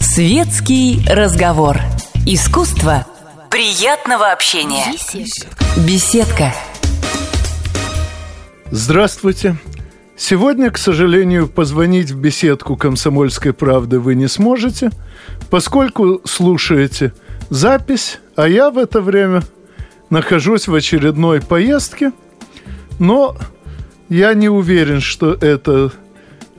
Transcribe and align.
Светский 0.00 1.00
разговор. 1.08 1.78
Искусство 2.26 3.06
приятного 3.50 4.30
общения. 4.30 4.92
Беседка. 5.86 6.52
Здравствуйте. 8.70 9.56
Сегодня, 10.14 10.70
к 10.70 10.76
сожалению, 10.76 11.48
позвонить 11.48 12.10
в 12.10 12.18
беседку 12.18 12.76
«Комсомольской 12.76 13.54
правды» 13.54 13.98
вы 13.98 14.14
не 14.14 14.28
сможете, 14.28 14.90
поскольку 15.48 16.20
слушаете 16.26 17.14
запись, 17.48 18.18
а 18.36 18.46
я 18.46 18.70
в 18.70 18.76
это 18.76 19.00
время 19.00 19.42
нахожусь 20.10 20.68
в 20.68 20.74
очередной 20.74 21.40
поездке, 21.40 22.12
но 22.98 23.38
я 24.10 24.34
не 24.34 24.50
уверен, 24.50 25.00
что 25.00 25.32
это 25.32 25.90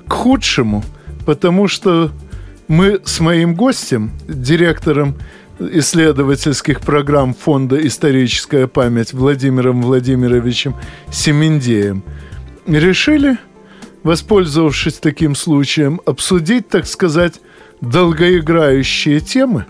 к 0.08 0.14
худшему, 0.14 0.84
потому 1.26 1.68
что 1.68 2.12
мы 2.68 3.02
с 3.06 3.20
моим 3.20 3.56
гостем, 3.56 4.12
директором 4.28 5.16
исследовательских 5.60 6.82
программ 6.82 7.34
Фонда 7.34 7.86
«Историческая 7.86 8.68
память» 8.68 9.14
Владимиром 9.14 9.82
Владимировичем 9.82 10.76
Семендеем 11.12 12.04
решили, 12.66 13.38
воспользовавшись 14.04 14.96
таким 14.96 15.36
случаем, 15.36 16.02
обсудить, 16.06 16.68
так 16.68 16.86
сказать, 16.86 17.40
долгоиграющие 17.82 19.20
темы, 19.20 19.66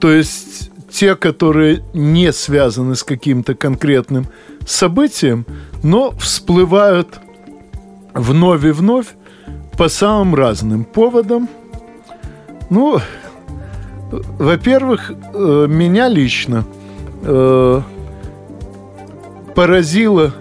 то 0.00 0.10
есть 0.10 0.70
те, 0.90 1.14
которые 1.14 1.82
не 1.92 2.32
связаны 2.32 2.96
с 2.96 3.02
каким-то 3.02 3.54
конкретным 3.54 4.26
событием, 4.66 5.44
но 5.82 6.12
всплывают 6.12 7.18
вновь 8.14 8.64
и 8.64 8.70
вновь 8.70 9.08
по 9.76 9.88
самым 9.88 10.34
разным 10.34 10.84
поводам. 10.84 11.48
Ну, 12.70 12.98
во-первых, 14.10 15.10
э, 15.10 15.66
меня 15.68 16.08
лично 16.08 16.64
э, 17.22 17.82
поразило 19.54 20.34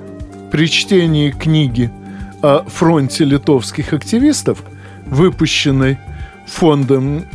при 0.52 0.67
чтении 0.67 1.31
книги 1.31 1.91
о 2.41 2.63
фронте 2.63 3.25
литовских 3.25 3.94
активистов, 3.94 4.63
выпущенной 5.06 6.00
фондом 6.47 7.25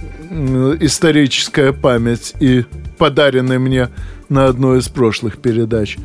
«Историческая 0.80 1.72
память» 1.72 2.34
и 2.40 2.64
подаренной 2.96 3.58
мне 3.58 3.88
на 4.28 4.46
одной 4.46 4.78
из 4.78 4.88
прошлых 4.88 5.38
передач, 5.38 5.98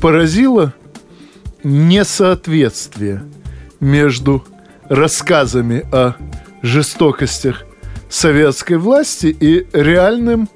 поразило 0.00 0.74
несоответствие 1.62 3.22
между 3.80 4.44
рассказами 4.88 5.84
о 5.92 6.14
жестокостях 6.62 7.64
советской 8.08 8.78
власти 8.78 9.26
и 9.26 9.66
реальным 9.72 10.48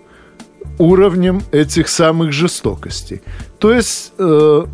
уровнем 0.78 1.42
этих 1.52 1.88
самых 1.88 2.32
жестокостей. 2.32 3.22
То 3.58 3.72
есть, 3.72 4.12
э, 4.18 4.64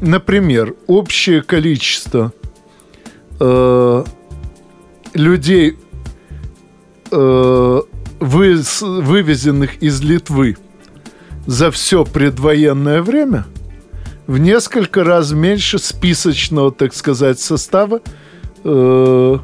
например, 0.00 0.74
общее 0.86 1.42
количество 1.42 2.32
э, 3.40 4.04
людей, 5.14 5.78
э, 7.10 7.80
вы, 8.20 8.62
вывезенных 8.80 9.82
из 9.82 10.00
Литвы 10.02 10.56
за 11.46 11.70
все 11.70 12.04
предвоенное 12.04 13.00
время 13.00 13.46
в 14.26 14.38
несколько 14.38 15.04
раз 15.04 15.32
меньше 15.32 15.78
списочного, 15.78 16.70
так 16.72 16.94
сказать, 16.94 17.40
состава 17.40 18.02
э, 18.64 19.38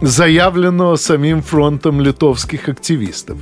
заявленного 0.00 0.96
самим 0.96 1.42
фронтом 1.42 2.00
литовских 2.00 2.68
активистов. 2.68 3.38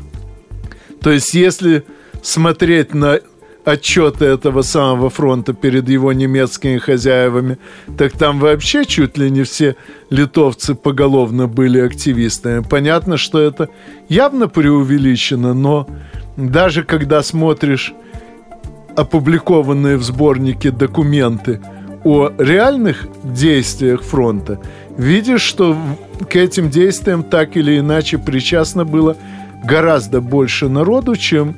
То 1.00 1.11
есть, 1.11 1.34
если 1.34 1.84
смотреть 2.22 2.94
на 2.94 3.21
отчеты 3.66 4.25
этого 4.27 4.62
самого 4.62 5.10
фронта 5.10 5.53
перед 5.53 5.88
его 5.88 6.12
немецкими 6.12 6.78
хозяевами, 6.78 7.59
так 7.99 8.12
там 8.12 8.38
вообще 8.38 8.84
чуть 8.84 9.19
ли 9.19 9.28
не 9.28 9.43
все 9.43 9.75
литовцы 10.09 10.75
поголовно 10.77 11.48
были 11.48 11.81
активистами. 11.81 12.62
Понятно, 12.62 13.16
что 13.16 13.41
это 13.41 13.69
явно 14.09 14.48
преувеличено, 14.48 15.53
но 15.53 15.88
даже 16.37 16.84
когда 16.84 17.22
смотришь 17.22 17.93
опубликованные 18.97 19.97
в 19.97 20.04
сборнике 20.04 20.71
документы 20.71 21.60
о 22.04 22.31
реальных 22.38 23.09
действиях 23.25 24.03
фронта, 24.03 24.60
видишь, 24.97 25.43
что 25.43 25.77
к 26.29 26.37
этим 26.37 26.71
действиям 26.71 27.23
так 27.23 27.57
или 27.57 27.79
иначе 27.79 28.19
причастно 28.19 28.84
было 28.84 29.17
гораздо 29.65 30.21
больше 30.21 30.69
народу, 30.69 31.17
чем 31.17 31.57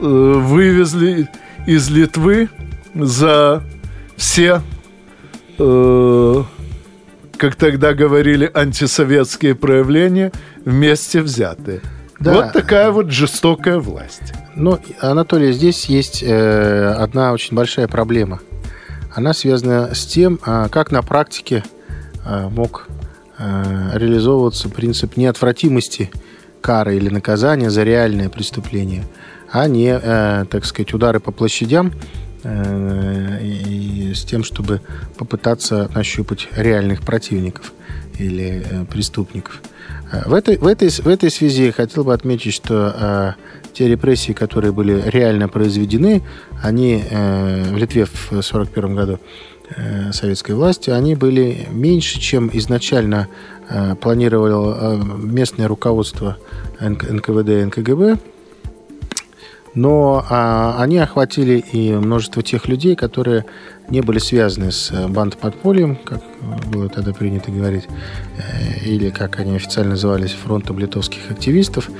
э, 0.00 0.04
вывезли 0.04 1.28
из 1.66 1.88
Литвы 1.90 2.48
за 2.94 3.62
все, 4.16 4.62
э, 5.58 6.42
как 7.36 7.56
тогда 7.56 7.94
говорили, 7.94 8.50
антисоветские 8.52 9.54
проявления 9.54 10.32
вместе 10.64 11.20
взятые. 11.20 11.82
Да. 12.18 12.32
Вот 12.32 12.52
такая 12.52 12.90
вот 12.90 13.10
жестокая 13.10 13.78
власть. 13.78 14.32
Ну, 14.54 14.78
Анатолий, 15.00 15.52
здесь 15.52 15.84
есть 15.84 16.22
э, 16.22 16.94
одна 16.96 17.32
очень 17.32 17.54
большая 17.54 17.88
проблема. 17.88 18.40
Она 19.14 19.34
связана 19.34 19.94
с 19.94 20.06
тем, 20.06 20.40
э, 20.46 20.68
как 20.70 20.90
на 20.90 21.02
практике 21.02 21.62
мог 22.50 22.88
э, 23.38 23.90
реализовываться 23.94 24.68
принцип 24.68 25.16
неотвратимости 25.16 26.10
кары 26.60 26.96
или 26.96 27.08
наказания 27.08 27.70
за 27.70 27.84
реальное 27.84 28.28
преступление, 28.28 29.04
а 29.50 29.68
не, 29.68 29.98
э, 30.00 30.44
так 30.50 30.64
сказать, 30.64 30.92
удары 30.94 31.20
по 31.20 31.32
площадям 31.32 31.92
э, 32.42 33.44
и, 33.44 34.12
с 34.14 34.24
тем, 34.24 34.42
чтобы 34.42 34.80
попытаться 35.16 35.90
нащупать 35.94 36.48
реальных 36.56 37.02
противников 37.02 37.72
или 38.18 38.64
э, 38.68 38.84
преступников. 38.86 39.62
В 40.24 40.34
этой, 40.34 40.56
в, 40.56 40.66
этой, 40.66 40.88
в 40.88 41.06
этой 41.08 41.30
связи 41.30 41.66
я 41.66 41.72
хотел 41.72 42.04
бы 42.04 42.14
отметить, 42.14 42.54
что 42.54 42.94
э, 42.96 43.32
те 43.72 43.88
репрессии, 43.88 44.32
которые 44.32 44.72
были 44.72 45.02
реально 45.06 45.48
произведены, 45.48 46.22
они 46.62 47.04
э, 47.08 47.64
в 47.72 47.76
Литве 47.76 48.06
в 48.06 48.32
1941 48.32 48.96
году 48.96 49.12
э, 49.14 49.55
советской 50.12 50.52
власти, 50.52 50.90
они 50.90 51.14
были 51.14 51.66
меньше, 51.70 52.20
чем 52.20 52.50
изначально 52.52 53.28
э, 53.68 53.94
планировало 53.96 54.76
э, 54.78 55.04
местное 55.18 55.68
руководство 55.68 56.36
НК, 56.80 57.10
НКВД 57.10 57.48
и 57.48 57.64
НКГБ. 57.64 58.18
Но 59.74 60.24
э, 60.28 60.72
они 60.78 60.98
охватили 60.98 61.58
и 61.58 61.92
множество 61.92 62.42
тех 62.42 62.66
людей, 62.66 62.96
которые 62.96 63.44
не 63.90 64.00
были 64.00 64.18
связаны 64.18 64.72
с 64.72 64.90
э, 64.90 65.06
бандподпольем, 65.06 65.96
как 65.96 66.22
было 66.70 66.88
тогда 66.88 67.12
принято 67.12 67.50
говорить, 67.50 67.84
э, 68.38 68.84
или 68.86 69.10
как 69.10 69.38
они 69.38 69.56
официально 69.56 69.90
назывались, 69.90 70.32
фронтом 70.32 70.78
литовских 70.78 71.30
активистов. 71.30 71.90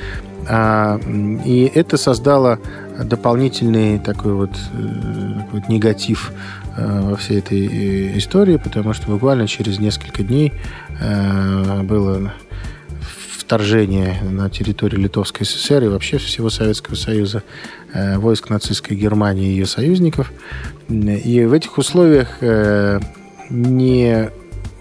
А, 0.48 0.98
и 1.44 1.70
это 1.74 1.96
создало 1.96 2.60
дополнительный 3.04 3.98
такой 3.98 4.34
вот, 4.34 4.50
э, 4.50 5.40
такой 5.40 5.60
вот 5.60 5.68
негатив 5.68 6.32
во 6.76 7.16
всей 7.16 7.38
этой 7.38 8.18
истории, 8.18 8.58
потому 8.58 8.92
что 8.92 9.10
буквально 9.10 9.48
через 9.48 9.78
несколько 9.78 10.22
дней 10.22 10.52
было 11.84 12.34
вторжение 13.38 14.18
на 14.20 14.50
территорию 14.50 15.00
Литовской 15.00 15.46
ССР 15.46 15.84
и 15.84 15.88
вообще 15.88 16.18
всего 16.18 16.50
Советского 16.50 16.94
Союза 16.94 17.42
войск 17.94 18.50
нацистской 18.50 18.94
Германии 18.94 19.46
и 19.48 19.52
ее 19.52 19.64
союзников. 19.64 20.30
И 20.90 21.46
в 21.48 21.52
этих 21.54 21.78
условиях 21.78 22.28
э, 22.42 23.00
не 23.50 24.30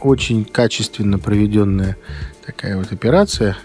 очень 0.01 0.45
качественно 0.45 1.17
проведенная 1.17 1.97
такая 2.45 2.77
вот 2.77 2.91
операция, 2.91 3.57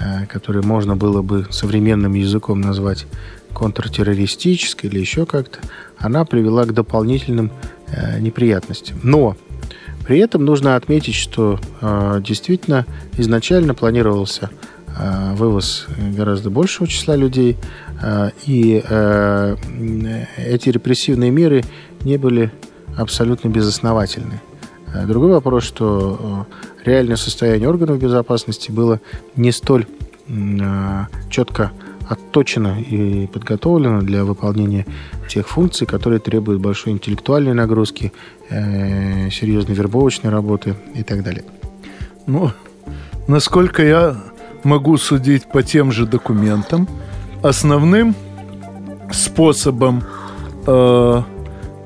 э, 0.00 0.26
которую 0.26 0.64
можно 0.64 0.96
было 0.96 1.22
бы 1.22 1.46
современным 1.50 2.14
языком 2.14 2.60
назвать 2.60 3.06
контртеррористической 3.52 4.90
или 4.90 4.98
еще 4.98 5.26
как-то, 5.26 5.58
она 5.98 6.24
привела 6.24 6.64
к 6.64 6.72
дополнительным 6.72 7.50
э, 7.88 8.18
неприятностям. 8.20 8.98
Но 9.02 9.36
при 10.06 10.18
этом 10.18 10.44
нужно 10.44 10.76
отметить, 10.76 11.14
что 11.14 11.58
действительно 12.20 12.84
изначально 13.16 13.72
планировался 13.72 14.50
вывоз 15.32 15.86
гораздо 16.14 16.50
большего 16.50 16.86
числа 16.86 17.16
людей, 17.16 17.56
Э, 18.04 18.30
и 18.44 18.82
э, 18.86 19.56
эти 20.36 20.68
репрессивные 20.68 21.30
меры 21.30 21.64
не 22.02 22.18
были 22.18 22.52
абсолютно 22.96 23.48
безосновательны. 23.48 24.40
Э, 24.92 25.06
другой 25.06 25.32
вопрос, 25.32 25.64
что 25.64 26.46
реальное 26.84 27.16
состояние 27.16 27.68
органов 27.68 27.98
безопасности 27.98 28.70
было 28.70 29.00
не 29.36 29.52
столь 29.52 29.86
четко 31.30 31.72
отточено 32.08 32.80
и 32.80 33.26
подготовлено 33.26 34.00
для 34.02 34.24
выполнения 34.24 34.86
тех 35.28 35.48
функций, 35.48 35.86
которые 35.86 36.20
требуют 36.20 36.60
большой 36.60 36.92
интеллектуальной 36.92 37.54
нагрузки, 37.54 38.12
серьезной 38.48 39.74
вербовочной 39.74 40.30
работы 40.30 40.76
и 40.94 41.02
так 41.02 41.22
далее. 41.22 41.44
Ну, 42.26 42.50
насколько 43.26 43.82
я 43.82 44.16
могу 44.64 44.96
судить 44.96 45.46
по 45.46 45.62
тем 45.62 45.92
же 45.92 46.06
документам, 46.06 46.88
основным 47.42 48.14
способом 49.12 50.02
э, 50.66 51.22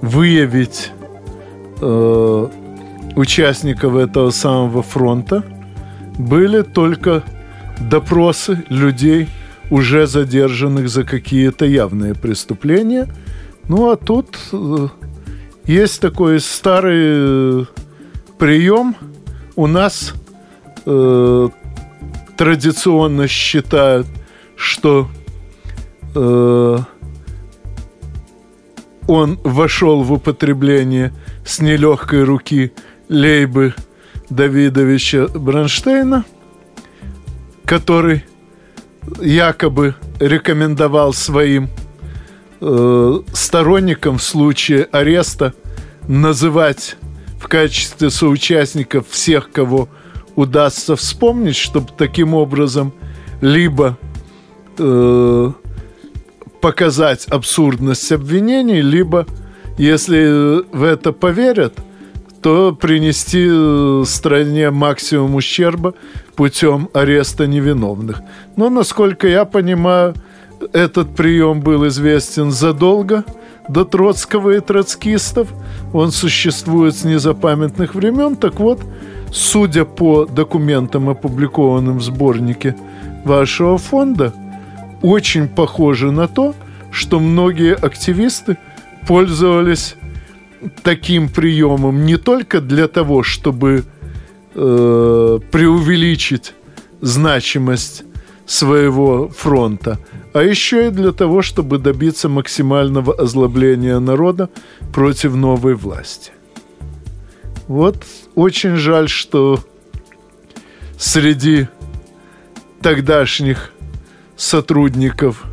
выявить 0.00 0.92
э, 1.80 2.48
участников 3.18 3.96
этого 3.96 4.30
самого 4.30 4.82
фронта 4.82 5.42
были 6.18 6.62
только 6.62 7.24
допросы 7.90 8.64
людей, 8.68 9.28
уже 9.70 10.06
задержанных 10.06 10.88
за 10.88 11.04
какие-то 11.04 11.66
явные 11.66 12.14
преступления. 12.14 13.08
Ну 13.68 13.90
а 13.90 13.96
тут 13.96 14.38
э, 14.52 14.88
есть 15.66 16.00
такой 16.00 16.40
старый 16.40 17.62
э, 17.62 17.64
прием. 18.38 18.96
У 19.56 19.66
нас 19.66 20.14
э, 20.86 21.48
традиционно 22.36 23.28
считают, 23.28 24.06
что 24.56 25.08
э, 26.14 26.78
он 29.08 29.40
вошел 29.42 30.02
в 30.02 30.12
употребление 30.12 31.12
с 31.44 31.60
нелегкой 31.60 32.24
руки 32.24 32.72
Лейбы 33.08 33.74
Давидовича 34.30 35.28
Бронштейна, 35.28 36.24
который 37.64 38.24
якобы 39.20 39.94
рекомендовал 40.20 41.12
своим 41.12 41.68
э, 42.60 43.20
сторонникам 43.32 44.18
в 44.18 44.22
случае 44.22 44.84
ареста 44.92 45.54
называть 46.06 46.96
в 47.40 47.48
качестве 47.48 48.10
соучастников 48.10 49.08
всех, 49.08 49.50
кого 49.50 49.88
удастся 50.36 50.94
вспомнить, 50.96 51.56
чтобы 51.56 51.88
таким 51.96 52.34
образом 52.34 52.92
либо 53.40 53.96
э, 54.76 55.52
показать 56.60 57.26
абсурдность 57.26 58.12
обвинений, 58.12 58.80
либо, 58.80 59.26
если 59.78 60.62
в 60.76 60.82
это 60.82 61.12
поверят, 61.12 61.74
то 62.48 62.72
принести 62.72 63.46
э, 63.46 64.04
стране 64.06 64.70
максимум 64.70 65.34
ущерба 65.34 65.92
путем 66.34 66.88
ареста 66.94 67.46
невиновных. 67.46 68.22
Но, 68.56 68.70
насколько 68.70 69.28
я 69.28 69.44
понимаю, 69.44 70.14
этот 70.72 71.14
прием 71.14 71.60
был 71.60 71.86
известен 71.88 72.50
задолго 72.50 73.24
до 73.68 73.84
Троцкого 73.84 74.52
и 74.52 74.60
троцкистов. 74.60 75.48
Он 75.92 76.10
существует 76.10 76.96
с 76.96 77.04
незапамятных 77.04 77.94
времен. 77.94 78.34
Так 78.34 78.60
вот, 78.60 78.80
судя 79.30 79.84
по 79.84 80.24
документам, 80.24 81.10
опубликованным 81.10 81.98
в 81.98 82.02
сборнике 82.02 82.74
вашего 83.26 83.76
фонда, 83.76 84.32
очень 85.02 85.48
похоже 85.48 86.12
на 86.12 86.28
то, 86.28 86.54
что 86.90 87.20
многие 87.20 87.74
активисты 87.74 88.56
пользовались 89.06 89.96
таким 90.82 91.28
приемом 91.28 92.04
не 92.04 92.16
только 92.16 92.60
для 92.60 92.88
того, 92.88 93.22
чтобы 93.22 93.84
э, 94.54 95.38
преувеличить 95.50 96.54
значимость 97.00 98.04
своего 98.46 99.28
фронта, 99.28 99.98
а 100.32 100.42
еще 100.42 100.88
и 100.88 100.90
для 100.90 101.12
того, 101.12 101.42
чтобы 101.42 101.78
добиться 101.78 102.28
максимального 102.28 103.12
озлобления 103.14 103.98
народа 104.00 104.48
против 104.92 105.34
новой 105.34 105.74
власти. 105.74 106.32
Вот 107.66 108.04
очень 108.34 108.76
жаль, 108.76 109.08
что 109.08 109.60
среди 110.98 111.68
тогдашних 112.80 113.72
сотрудников 114.36 115.44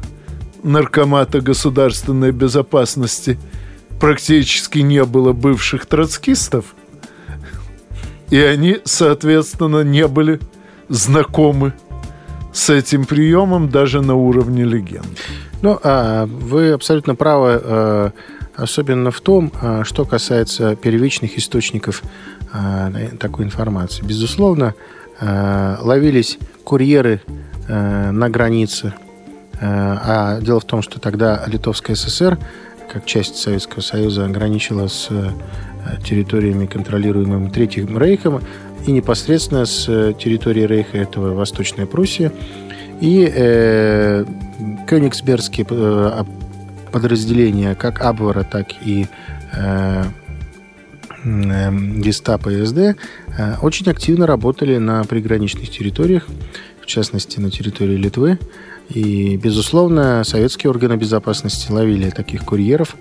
Наркомата 0.64 1.42
государственной 1.42 2.32
безопасности 2.32 3.38
практически 4.00 4.80
не 4.80 5.04
было 5.06 5.34
бывших 5.34 5.86
троцкистов, 5.86 6.76
и 8.30 8.40
они, 8.40 8.80
соответственно, 8.84 9.82
не 9.82 10.08
были 10.08 10.40
знакомы 10.90 11.74
с 12.54 12.70
этим 12.70 13.06
приемом 13.06 13.70
даже 13.70 14.02
на 14.02 14.16
уровне 14.16 14.64
легенд. 14.64 15.06
Ну, 15.62 15.80
а, 15.84 16.26
вы 16.26 16.72
абсолютно 16.72 17.16
правы, 17.16 17.62
а, 17.64 18.12
особенно 18.56 19.12
в 19.12 19.22
том, 19.22 19.52
а, 19.62 19.84
что 19.84 20.06
касается 20.06 20.76
первичных 20.76 21.38
источников 21.38 22.04
такой 23.20 23.44
информации. 23.44 24.02
Безусловно, 24.02 24.76
ловились 25.20 26.40
курьеры 26.64 27.22
на 27.68 28.30
границе 28.30 28.94
Э, 29.60 29.98
а 30.02 30.42
дело 30.42 30.60
в 30.60 30.66
том, 30.66 30.82
что 30.82 31.00
тогда 31.00 31.44
Литовская 31.48 31.96
ССР, 31.96 32.38
как 32.96 33.06
часть 33.06 33.36
Советского 33.36 33.82
Союза, 33.82 34.24
ограничила 34.24 34.88
с 34.88 35.08
э, 35.10 35.32
территориями, 36.06 36.66
контролируемыми 36.66 37.50
Третьим 37.50 37.98
Рейхом, 37.98 38.42
и 38.88 38.92
непосредственно 38.94 39.66
с 39.66 39.86
э, 39.90 40.14
территории 40.18 40.66
Рейха 40.66 40.98
этого 40.98 41.34
Восточная 41.34 41.88
Пруссия. 41.88 42.32
И 43.02 43.30
э, 43.30 44.24
Кёнигсбергские 44.88 45.68
а, 45.70 46.26
подразделения, 46.94 47.76
как 47.76 48.00
Абвара, 48.00 48.44
так 48.44 48.68
и 48.86 49.08
э, 49.52 50.04
и 51.26 52.12
СД, 52.12 52.98
очень 53.62 53.90
активно 53.90 54.26
работали 54.26 54.78
на 54.78 55.04
приграничных 55.04 55.70
территориях, 55.70 56.28
в 56.82 56.86
частности, 56.86 57.42
на 57.42 57.52
территории 57.52 57.98
Литвы. 57.98 58.40
И, 58.90 59.38
безусловно, 59.38 60.24
советские 60.24 60.70
органы 60.70 60.96
безопасности 60.96 61.72
ловили 61.72 62.12
таких 62.12 62.44
курьеров, 62.46 62.96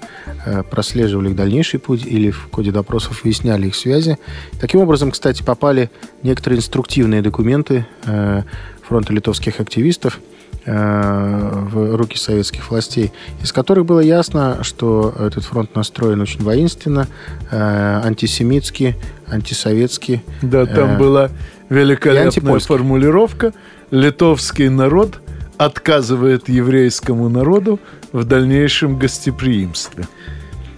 э, 0.47 0.63
прослеживали 0.63 1.31
их 1.31 1.37
дальнейший 1.37 1.79
путь 1.79 2.07
или 2.07 2.31
в 2.31 2.49
ходе 2.51 2.73
допросов 2.73 3.25
выясняли 3.25 3.67
их 3.67 3.75
связи. 3.75 4.19
Таким 4.61 4.81
образом, 4.81 5.11
кстати, 5.11 5.43
попали 5.43 5.91
некоторые 6.23 6.59
инструктивные 6.59 7.21
документы 7.21 7.87
э, 8.07 8.43
фронта 8.83 9.13
литовских 9.13 9.61
активистов 9.61 10.21
э, 10.65 11.51
в 11.71 11.97
руки 11.97 12.17
советских 12.17 12.71
властей, 12.71 13.13
из 13.43 13.53
которых 13.53 13.85
было 13.85 14.01
ясно, 14.01 14.61
что 14.63 15.15
этот 15.19 15.45
фронт 15.45 15.75
настроен 15.75 16.21
очень 16.23 16.43
воинственно, 16.43 17.09
антисемитски, 17.51 18.97
антисоветски. 19.29 20.25
Да, 20.41 20.65
там 20.65 20.97
была 20.97 21.31
великолепная 21.69 22.59
формулировка 22.59 23.53
«Литовский 23.91 24.71
народ– 24.71 25.21
отказывает 25.57 26.49
еврейскому 26.49 27.29
народу 27.29 27.79
в 28.13 28.25
дальнейшем 28.25 28.99
гостеприимстве. 28.99 30.07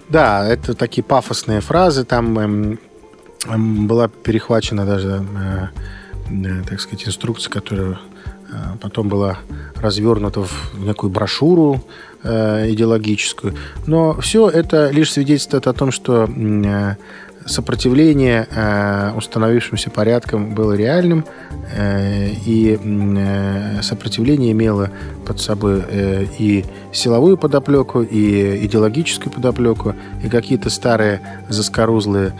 Да, 0.09 0.47
это 0.47 0.73
такие 0.73 1.03
пафосные 1.03 1.61
фразы. 1.61 2.05
Там 2.05 2.39
эм, 2.39 2.79
эм, 3.45 3.87
была 3.87 4.07
перехвачена 4.07 4.85
даже, 4.85 5.25
э, 5.35 5.67
э, 6.29 6.63
так 6.67 6.79
сказать, 6.79 7.07
инструкция, 7.07 7.51
которая 7.51 7.99
э, 8.49 8.77
потом 8.81 9.09
была 9.09 9.39
развернута 9.75 10.41
в 10.43 10.79
некую 10.79 11.09
брошюру 11.09 11.83
э, 12.23 12.71
идеологическую. 12.71 13.55
Но 13.85 14.19
все 14.21 14.49
это 14.49 14.89
лишь 14.91 15.11
свидетельствует 15.11 15.67
о 15.67 15.73
том, 15.73 15.91
что 15.91 16.23
э, 16.23 16.95
сопротивление 17.47 18.47
э, 18.49 19.13
установившимся 19.15 19.89
порядкам 19.89 20.53
было 20.53 20.73
реальным, 20.73 21.25
э, 21.73 22.29
и 22.45 22.77
э, 22.81 23.81
сопротивление 23.81 24.51
имело 24.51 24.91
под 25.25 25.39
собой 25.39 25.83
э, 25.89 26.25
и 26.37 26.65
силовую 26.91 27.37
подоплеку, 27.37 28.01
и 28.01 28.65
идеологическую 28.65 29.31
подоплеку, 29.31 29.95
и 30.23 30.29
какие-то 30.29 30.69
старые 30.69 31.21
заскорузлые 31.49 32.33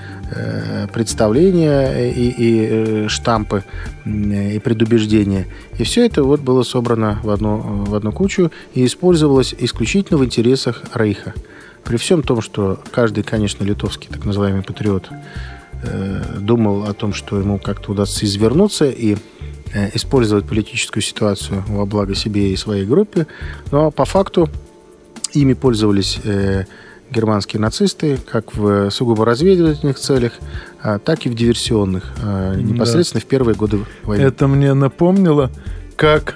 представления 0.91 2.11
и, 2.11 2.33
и 2.37 3.07
штампы, 3.07 3.63
и 4.05 4.59
предубеждения. 4.61 5.47
И 5.77 5.83
все 5.83 6.05
это 6.05 6.23
вот 6.23 6.41
было 6.41 6.63
собрано 6.63 7.19
в 7.23 7.29
одну, 7.29 7.85
в 7.85 7.95
одну 7.95 8.11
кучу 8.11 8.51
и 8.73 8.85
использовалось 8.85 9.55
исключительно 9.57 10.17
в 10.17 10.25
интересах 10.25 10.83
Рейха. 10.93 11.33
При 11.87 11.95
всем 11.95 12.21
том, 12.21 12.41
что 12.41 12.79
каждый, 12.91 13.23
конечно, 13.23 13.63
литовский 13.63 14.09
так 14.11 14.25
называемый 14.25 14.61
патриот 14.61 15.09
э, 15.83 16.21
думал 16.37 16.83
о 16.83 16.93
том, 16.93 17.13
что 17.13 17.39
ему 17.39 17.59
как-то 17.59 17.91
удастся 17.91 18.25
извернуться 18.25 18.89
и 18.89 19.15
э, 19.73 19.95
использовать 19.95 20.45
политическую 20.45 21.01
ситуацию 21.01 21.63
во 21.69 21.85
благо 21.85 22.13
себе 22.13 22.51
и 22.51 22.57
своей 22.57 22.85
группе, 22.85 23.25
но 23.71 23.89
по 23.89 24.03
факту 24.03 24.49
ими 25.31 25.53
пользовались 25.53 26.19
э, 26.25 26.65
германские 27.09 27.61
нацисты 27.61 28.17
как 28.17 28.53
в 28.53 28.89
сугубо 28.89 29.23
разведывательных 29.23 29.97
целях, 29.97 30.33
а, 30.81 30.99
так 30.99 31.25
и 31.25 31.29
в 31.29 31.35
диверсионных, 31.35 32.11
а, 32.21 32.53
непосредственно 32.55 33.21
да. 33.21 33.25
в 33.25 33.29
первые 33.29 33.55
годы 33.55 33.85
войны. 34.03 34.23
Это 34.23 34.49
мне 34.49 34.73
напомнило, 34.73 35.51
как 35.95 36.35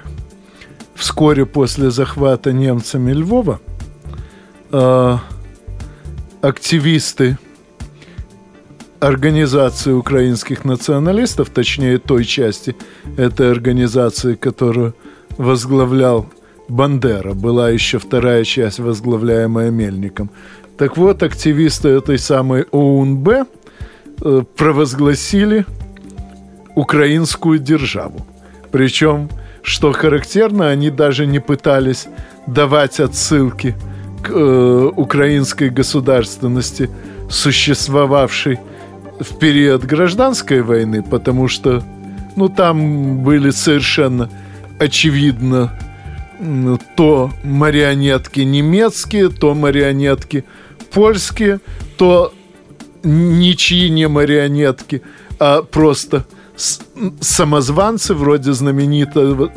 вскоре 0.95 1.45
после 1.45 1.91
захвата 1.91 2.53
немцами 2.53 3.11
Львова 3.11 3.59
активисты 6.41 7.37
организации 8.99 9.91
украинских 9.91 10.65
националистов, 10.65 11.49
точнее 11.49 11.97
той 11.97 12.23
части 12.23 12.75
этой 13.17 13.51
организации, 13.51 14.35
которую 14.35 14.95
возглавлял 15.37 16.27
Бандера. 16.67 17.33
Была 17.33 17.69
еще 17.69 17.99
вторая 17.99 18.43
часть, 18.43 18.79
возглавляемая 18.79 19.71
Мельником. 19.71 20.29
Так 20.77 20.97
вот, 20.97 21.23
активисты 21.23 21.89
этой 21.89 22.17
самой 22.17 22.65
ОУНБ 22.71 23.29
э, 24.23 24.43
провозгласили 24.55 25.65
украинскую 26.75 27.59
державу. 27.59 28.25
Причем, 28.71 29.29
что 29.63 29.91
характерно, 29.91 30.69
они 30.69 30.89
даже 30.89 31.25
не 31.25 31.39
пытались 31.39 32.07
давать 32.47 32.99
отсылки 32.99 33.75
э, 34.29 34.91
украинской 34.95 35.69
государственности, 35.69 36.89
существовавшей 37.29 38.59
в 39.19 39.37
период 39.37 39.83
гражданской 39.85 40.61
войны, 40.61 41.03
потому 41.03 41.47
что 41.47 41.83
ну, 42.35 42.49
там 42.49 43.23
были 43.23 43.51
совершенно 43.51 44.29
очевидно 44.79 45.77
то 46.95 47.29
марионетки 47.43 48.39
немецкие, 48.39 49.29
то 49.29 49.53
марионетки 49.53 50.43
польские, 50.91 51.59
то 51.97 52.33
ничьи 53.03 53.89
не 53.89 54.07
марионетки, 54.07 55.03
а 55.39 55.61
просто 55.61 56.25
самозванцы 57.19 58.13
вроде 58.13 58.53
знаменитого 58.53 59.51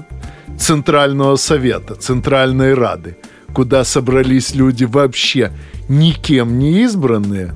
Центрального 0.59 1.37
совета, 1.37 1.95
Центральной 1.95 2.75
Рады, 2.75 3.17
куда 3.55 3.85
собрались 3.85 4.55
люди 4.55 4.85
вообще 4.85 5.53
никем 5.89 6.59
не 6.59 6.83
избранные 6.83 7.55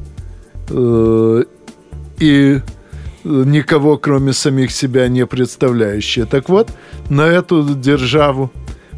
э, 0.70 1.44
и 2.18 2.60
никого, 3.24 3.98
кроме 3.98 4.32
самих 4.32 4.70
себя, 4.70 5.08
не 5.08 5.26
представляющие. 5.26 6.24
Так 6.24 6.48
вот, 6.48 6.70
на 7.10 7.22
эту 7.22 7.62
державу 7.74 8.50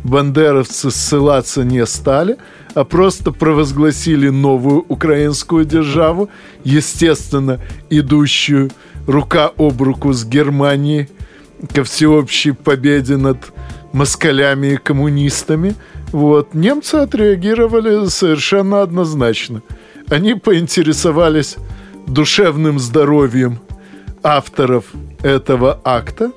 бандеровцы 0.04 0.90
ссылаться 0.90 1.64
не 1.64 1.84
стали, 1.86 2.36
а 2.74 2.84
просто 2.84 3.32
провозгласили 3.32 4.28
новую 4.28 4.84
украинскую 4.88 5.64
державу, 5.64 6.30
естественно, 6.64 7.60
идущую 7.90 8.70
рука 9.06 9.50
об 9.56 9.82
руку 9.82 10.12
с 10.12 10.24
Германией 10.24 11.08
ко 11.74 11.84
всеобщей 11.84 12.52
победе 12.52 13.16
над 13.16 13.52
москалями 13.92 14.68
и 14.68 14.76
коммунистами. 14.76 15.74
Вот. 16.12 16.54
Немцы 16.54 16.96
отреагировали 16.96 18.08
совершенно 18.08 18.82
однозначно. 18.82 19.62
Они 20.08 20.34
поинтересовались 20.34 21.56
душевным 22.06 22.78
здоровьем 22.78 23.60
авторов 24.22 24.86
этого 25.22 25.80
акта. 25.84 26.32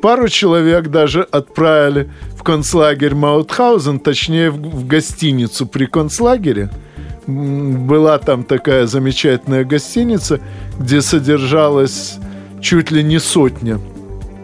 Пару 0.00 0.28
человек 0.28 0.88
даже 0.88 1.22
отправили 1.22 2.10
в 2.36 2.42
концлагерь 2.42 3.14
Маутхаузен, 3.14 4.00
точнее 4.00 4.50
в, 4.50 4.86
гостиницу 4.86 5.66
при 5.66 5.84
концлагере. 5.84 6.70
Была 7.26 8.18
там 8.18 8.42
такая 8.42 8.86
замечательная 8.86 9.64
гостиница, 9.64 10.40
где 10.78 11.02
содержалась 11.02 12.18
чуть 12.60 12.90
ли 12.90 13.04
не 13.04 13.20
сотня 13.20 13.78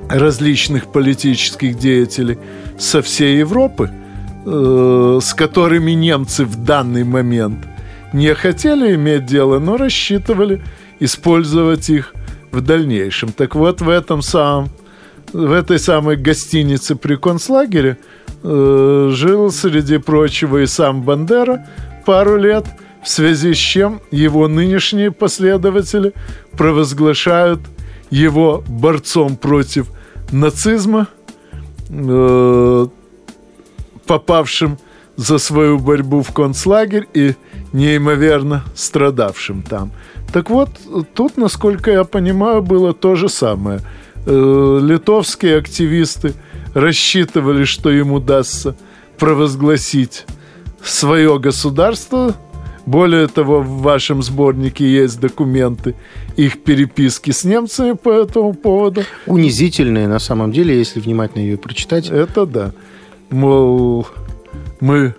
различных 0.09 0.93
политических 0.93 1.77
деятелей 1.77 2.39
со 2.79 3.03
всей 3.03 3.39
Европы, 3.39 3.91
э, 4.51 5.19
с 5.23 5.35
которыми 5.35 5.93
немцы 5.93 6.45
в 6.45 6.65
данный 6.65 7.05
момент 7.05 7.59
не 8.13 8.35
хотели 8.35 8.95
иметь 8.95 9.27
дело, 9.27 9.59
но 9.59 9.77
рассчитывали 9.77 10.63
использовать 11.01 11.91
их 11.91 12.15
в 12.51 12.61
дальнейшем. 12.61 13.33
Так 13.33 13.55
вот, 13.55 13.81
в 13.81 13.89
этом 13.89 14.23
самом 14.23 14.71
в 15.33 15.53
этой 15.53 15.79
самой 15.79 16.17
гостинице 16.17 16.97
при 16.97 17.17
концлагере 17.17 17.99
э, 18.43 19.11
жил, 19.13 19.51
среди 19.51 19.99
прочего, 19.99 20.59
и 20.59 20.67
сам 20.67 21.03
Бандера 21.03 21.67
пару 22.07 22.37
лет, 22.37 22.65
в 23.03 23.09
связи 23.09 23.55
с 23.55 23.59
чем 23.59 24.01
его 24.11 24.49
нынешние 24.49 25.11
последователи 25.11 26.13
провозглашают 26.53 27.61
его 28.11 28.65
борцом 28.67 29.37
против 29.37 29.89
нацизма, 30.33 31.09
э, 31.91 32.87
попавшим 34.09 34.79
за 35.17 35.39
свою 35.39 35.79
борьбу 35.79 36.23
в 36.23 36.33
концлагерь 36.33 37.07
и 37.15 37.35
неимоверно 37.73 38.65
страдавшим 38.75 39.63
там. 39.63 39.93
Так 40.33 40.51
вот, 40.51 40.71
тут, 41.15 41.37
насколько 41.37 41.91
я 41.91 42.05
понимаю, 42.05 42.63
было 42.63 42.93
то 42.93 43.15
же 43.15 43.29
самое. 43.29 43.81
Э, 44.27 44.81
литовские 44.83 45.57
активисты 45.57 46.35
рассчитывали, 46.75 47.65
что 47.65 47.91
им 47.91 48.13
удастся 48.13 48.77
провозгласить 49.19 50.27
свое 50.83 51.39
государство. 51.39 52.35
Более 52.87 53.27
того, 53.27 53.61
в 53.61 53.83
вашем 53.83 54.23
сборнике 54.23 54.91
есть 54.91 55.21
документы 55.21 55.95
их 56.37 56.63
переписки 56.63 57.33
с 57.33 57.45
немцами 57.45 57.93
по 57.93 58.11
этому 58.11 58.55
поводу. 58.55 59.03
Унизительные, 59.27 60.09
на 60.09 60.19
самом 60.19 60.53
деле, 60.53 60.79
если 60.79 61.01
внимательно 61.01 61.43
ее 61.43 61.59
прочитать. 61.59 62.09
Это 62.09 62.47
да. 62.47 62.73
Мол, 63.31 64.07
мы 64.81 65.15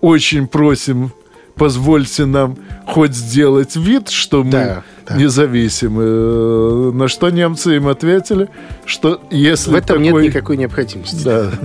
очень 0.00 0.46
просим 0.46 1.12
позвольте 1.54 2.24
нам 2.24 2.56
хоть 2.86 3.14
сделать 3.14 3.76
вид, 3.76 4.08
что 4.08 4.42
мы 4.42 4.50
да, 4.50 4.82
да. 5.06 5.16
независимы. 5.16 6.02
Э, 6.04 6.90
на 6.92 7.08
что 7.08 7.30
немцы 7.30 7.76
им 7.76 7.88
ответили, 7.88 8.48
что 8.84 9.20
если 9.30 9.70
В 9.70 9.74
этом 9.74 10.02
такой... 10.02 10.22
нет 10.22 10.34
никакой 10.34 10.56
необходимости. 10.56 11.22
Да. 11.24 11.50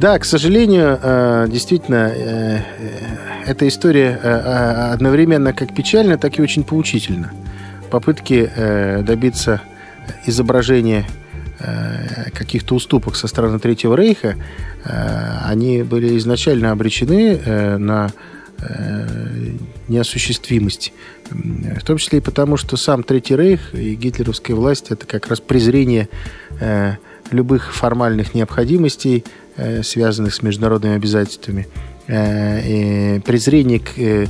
Да, 0.00 0.16
к 0.20 0.24
сожалению, 0.24 0.96
э, 1.02 1.46
действительно, 1.50 2.12
э, 2.14 2.60
эта 3.46 3.66
история 3.66 4.14
одновременно 4.92 5.52
как 5.52 5.74
печальна, 5.74 6.16
так 6.16 6.38
и 6.38 6.42
очень 6.42 6.62
поучительна. 6.62 7.32
Попытки 7.90 8.48
добиться 9.02 9.60
изображения 10.24 11.04
каких-то 11.58 12.74
уступок 12.74 13.16
со 13.16 13.26
стороны 13.26 13.58
Третьего 13.58 13.96
Рейха, 13.96 14.36
они 14.84 15.82
были 15.82 16.16
изначально 16.18 16.70
обречены 16.70 17.78
на 17.78 18.10
неосуществимость. 19.88 20.92
В 21.30 21.84
том 21.84 21.98
числе 21.98 22.18
и 22.18 22.22
потому, 22.22 22.56
что 22.56 22.76
сам 22.76 23.02
Третий 23.02 23.36
Рейх 23.36 23.74
и 23.74 23.94
гитлеровская 23.94 24.56
власть– 24.56 24.86
это 24.90 25.06
как 25.06 25.28
раз 25.28 25.40
презрение 25.40 26.08
э, 26.60 26.94
любых 27.30 27.74
формальных 27.74 28.34
необходимостей, 28.34 29.24
э, 29.56 29.82
связанных 29.82 30.34
с 30.34 30.42
международными 30.42 30.96
обязательствами, 30.96 31.68
э, 32.06 33.16
и 33.16 33.20
презрение 33.20 33.80
к 33.80 33.98
э, 33.98 34.26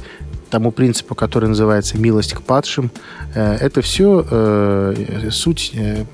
тому 0.51 0.73
принципу, 0.73 1.15
который 1.15 1.49
называется 1.49 1.99
«милость 1.99 2.33
к 2.33 2.43
падшим». 2.43 2.91
Э, 3.35 3.57
это 3.61 3.81
все 3.81 4.27
э, 4.29 5.29
суть 5.31 5.73
э, 5.75 6.05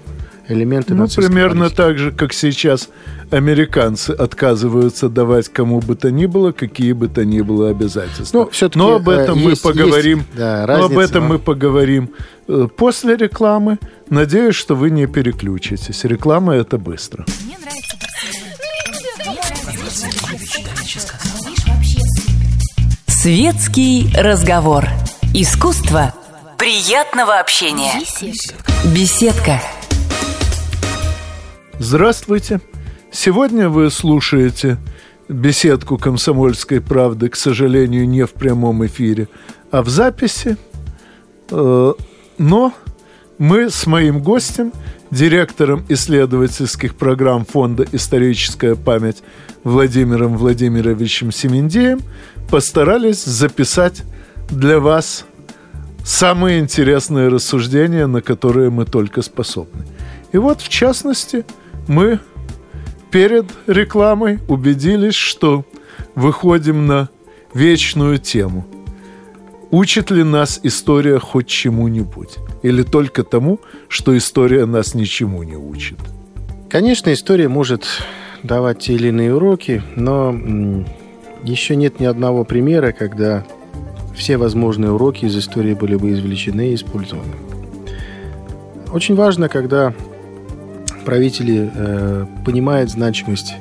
элементы 0.49 0.95
Ну, 0.95 1.07
примерно 1.09 1.71
так 1.71 1.99
же, 1.99 2.13
как 2.13 2.33
сейчас 2.33 2.89
американцы 3.31 4.11
отказываются 4.11 5.09
давать 5.09 5.49
кому 5.49 5.81
бы 5.81 5.97
то 5.97 6.11
ни 6.11 6.27
было, 6.27 6.53
какие 6.53 6.93
бы 6.93 7.09
то 7.09 7.25
ни 7.25 7.41
было 7.41 7.71
обязательства. 7.71 8.39
Ну, 8.39 8.51
все-таки, 8.51 8.79
но 8.79 8.97
об 8.97 9.09
этом 9.09 9.39
э, 9.39 9.51
есть, 9.51 9.65
мы 9.65 9.73
поговорим. 9.73 10.19
Есть, 10.19 10.37
да, 10.37 10.67
разница, 10.67 10.89
но 10.89 10.95
об 10.95 10.99
этом 10.99 11.23
но... 11.25 11.29
мы 11.31 11.39
поговорим 11.39 12.11
э, 12.49 12.69
после 12.77 13.17
рекламы. 13.17 13.79
Надеюсь, 14.11 14.55
что 14.55 14.75
вы 14.75 14.91
не 14.91 15.07
переключитесь. 15.07 16.05
Реклама 16.05 16.55
это 16.55 16.79
быстро. 16.79 17.25
Мне 17.45 17.57
нравится 17.59 17.97
Светский 23.25 24.11
разговор. 24.15 24.87
Искусство 25.33 26.13
приятного 26.59 27.41
общения. 27.41 27.95
Беседка. 28.95 29.63
Здравствуйте. 31.85 32.63
Сегодня 33.13 33.69
вы 33.69 33.91
слушаете 33.91 34.79
беседку 35.29 35.99
«Комсомольской 35.99 36.81
правды», 36.81 37.29
к 37.29 37.37
сожалению, 37.37 38.09
не 38.09 38.25
в 38.25 38.33
прямом 38.33 38.87
эфире, 38.87 39.29
а 39.71 39.83
в 39.83 39.91
записи. 39.91 40.57
Э, 41.51 41.93
но 42.39 42.73
мы 43.37 43.69
с 43.69 43.87
моим 43.87 44.23
гостем, 44.23 44.73
директором 45.11 45.85
исследовательских 45.91 46.95
программ 46.95 47.45
Фонда 47.45 47.85
«Историческая 47.93 48.77
память» 48.77 49.23
Владимиром 49.63 50.39
Владимировичем 50.39 51.33
Семендеем 51.33 52.01
постарались 52.51 53.23
записать 53.23 54.05
для 54.49 54.81
вас 54.81 55.27
самые 56.03 56.61
интересные 56.61 57.29
рассуждения, 57.29 58.07
на 58.07 58.23
которые 58.23 58.71
мы 58.71 58.87
только 58.87 59.21
способны. 59.21 59.85
И 60.33 60.39
вот, 60.39 60.63
в 60.63 60.71
частности, 60.71 61.45
мы 61.89 62.21
перед 63.11 63.47
рекламой 63.67 64.39
убедились, 64.49 65.15
что 65.15 65.65
выходим 66.15 66.87
на 66.87 67.09
вечную 67.53 68.19
тему. 68.19 68.67
Учит 69.71 70.11
ли 70.11 70.23
нас 70.23 70.61
история 70.63 71.19
хоть 71.19 71.47
чему-нибудь? 71.47 72.37
Или 72.63 72.83
только 72.83 73.25
тому, 73.25 73.61
что 73.89 74.17
история 74.17 74.67
нас 74.67 74.95
ничему 74.95 75.43
не 75.43 75.57
учит? 75.57 75.99
Конечно, 76.71 77.13
история 77.13 77.49
может 77.49 77.87
давать 78.43 78.81
те 78.81 78.95
или 78.95 79.09
иные 79.09 79.35
уроки, 79.35 79.83
но 79.97 80.35
еще 81.43 81.77
нет 81.77 82.01
ни 82.01 82.05
одного 82.05 82.45
примера, 82.45 82.93
когда 82.93 83.45
все 84.15 84.37
возможные 84.37 84.93
уроки 84.93 85.25
из 85.25 85.37
истории 85.37 85.75
были 85.75 85.97
бы 85.97 86.13
извлечены 86.13 86.71
и 86.71 86.75
использованы. 86.75 87.35
Очень 88.93 89.17
важно, 89.17 89.49
когда 89.49 89.93
правители 91.05 91.71
э, 91.73 92.27
понимают 92.45 92.91
значимость 92.91 93.55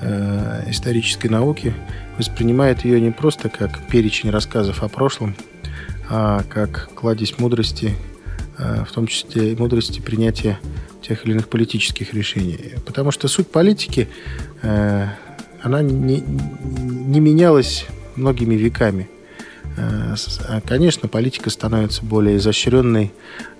э, 0.00 0.64
исторической 0.68 1.28
науки, 1.28 1.74
воспринимают 2.18 2.84
ее 2.84 3.00
не 3.00 3.10
просто 3.10 3.48
как 3.48 3.86
перечень 3.88 4.30
рассказов 4.30 4.82
о 4.82 4.88
прошлом, 4.88 5.34
а 6.08 6.42
как 6.48 6.90
кладезь 6.94 7.38
мудрости, 7.38 7.94
э, 8.58 8.84
в 8.88 8.92
том 8.92 9.06
числе 9.06 9.52
и 9.52 9.56
мудрости 9.56 10.00
принятия 10.00 10.58
тех 11.02 11.24
или 11.24 11.32
иных 11.32 11.48
политических 11.48 12.14
решений. 12.14 12.74
Потому 12.86 13.10
что 13.10 13.28
суть 13.28 13.48
политики, 13.48 14.08
э, 14.62 15.08
она 15.62 15.82
не, 15.82 16.20
не 16.20 17.20
менялась 17.20 17.86
многими 18.16 18.54
веками. 18.54 19.08
Э, 19.76 20.14
конечно, 20.66 21.08
политика 21.08 21.50
становится 21.50 22.04
более 22.04 22.36
изощренной, 22.36 23.12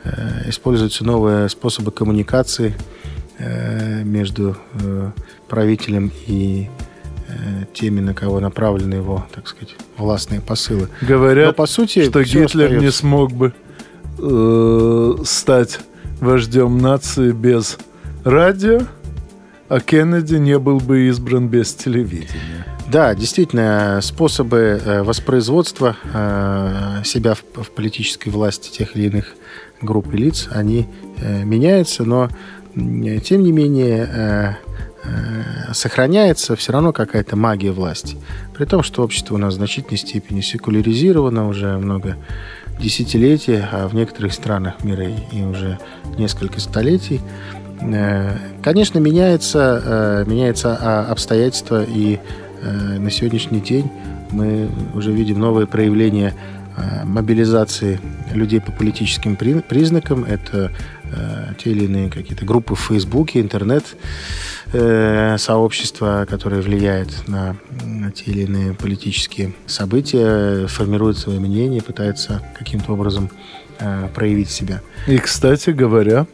э, 0.05 0.49
используются 0.49 1.05
новые 1.05 1.49
способы 1.49 1.91
коммуникации 1.91 2.75
между 3.39 4.57
правителем 5.49 6.13
и 6.27 6.69
теми, 7.73 8.01
на 8.01 8.15
кого 8.15 8.39
направлены 8.41 8.95
его, 8.95 9.27
так 9.35 9.49
сказать, 9.49 9.75
властные 9.97 10.41
посылы. 10.41 10.89
Говорят, 11.01 11.49
Но, 11.49 11.53
по 11.53 11.67
сути, 11.67 12.05
что 12.09 12.23
Гитлер 12.23 12.45
остается... 12.67 12.79
не 12.79 12.91
смог 12.91 13.33
бы 13.33 13.53
э, 14.19 15.17
стать 15.25 15.81
вождем 16.21 16.79
нации 16.79 17.33
без 17.33 17.79
радио, 18.25 18.83
а 19.69 19.81
Кеннеди 19.81 20.37
не 20.37 20.59
был 20.59 20.79
бы 20.79 21.09
избран 21.09 21.49
без 21.49 21.75
телевидения. 21.75 22.67
Да, 22.87 23.15
действительно, 23.15 24.01
способы 24.03 24.81
э, 24.85 25.03
воспроизводства 25.03 25.97
э, 26.13 27.03
себя 27.05 27.35
в 27.35 27.71
политической 27.71 28.29
власти 28.29 28.71
тех 28.71 28.95
или 28.97 29.07
иных 29.07 29.35
групп 29.81 30.13
и 30.15 30.19
лиц, 30.19 30.49
они 30.53 30.87
э, 31.17 31.45
меняются, 31.45 32.05
но 32.05 32.29
тем 32.75 33.43
не 33.43 33.53
менее 33.53 34.59
сохраняется 35.73 36.57
все 36.57 36.73
равно 36.73 36.93
какая-то 36.93 37.37
магия 37.37 37.73
власти. 37.73 38.17
При 38.57 38.65
том, 38.65 38.83
что 38.83 39.03
общество 39.03 39.35
у 39.35 39.39
нас 39.39 39.55
в 39.55 39.57
значительной 39.59 39.99
степени 39.99 40.41
секуляризировано 40.41 41.47
уже 41.47 41.77
много 41.77 42.17
десятилетий, 42.81 43.61
а 43.71 43.87
в 43.87 43.95
некоторых 43.95 44.33
странах 44.33 44.83
мира 44.83 45.05
и 45.31 45.43
уже 45.43 45.79
несколько 46.17 46.59
столетий. 46.59 47.21
Конечно, 48.63 48.99
меняется, 48.99 50.25
меняется 50.27 51.07
обстоятельства 51.11 51.85
и 51.85 52.19
Э, 52.65 52.99
на 52.99 53.11
сегодняшний 53.11 53.61
день 53.61 53.91
мы 54.31 54.69
уже 54.95 55.13
видим 55.13 55.39
новые 55.39 55.67
проявления 55.67 56.33
э, 56.33 56.64
мобилизации 57.05 58.01
людей 58.33 58.61
по 58.61 58.73
политическим 58.73 59.37
признакам. 59.37 60.25
Это 60.25 60.73
э, 61.05 61.55
те 61.63 61.71
или 61.71 61.85
иные 61.85 62.11
какие-то 62.11 62.45
группы 62.45 62.75
в 62.75 62.81
Фейсбуке, 62.81 63.41
интернет, 63.41 63.85
сообщества, 64.73 66.27
которые 66.29 66.61
влияют 66.61 67.29
на, 67.29 67.57
на 67.85 68.11
те 68.11 68.25
или 68.33 68.43
иные 68.43 68.75
политические 68.75 69.55
события, 69.67 70.67
формируют 70.67 71.17
свое 71.17 71.39
мнение, 71.39 71.81
пытаются 71.81 72.43
каким-то 72.59 72.95
образом 72.95 73.31
проявить 74.15 74.51
себя. 74.51 74.81
И, 75.07 75.19
кстати 75.19 75.71
говоря, 75.71 76.27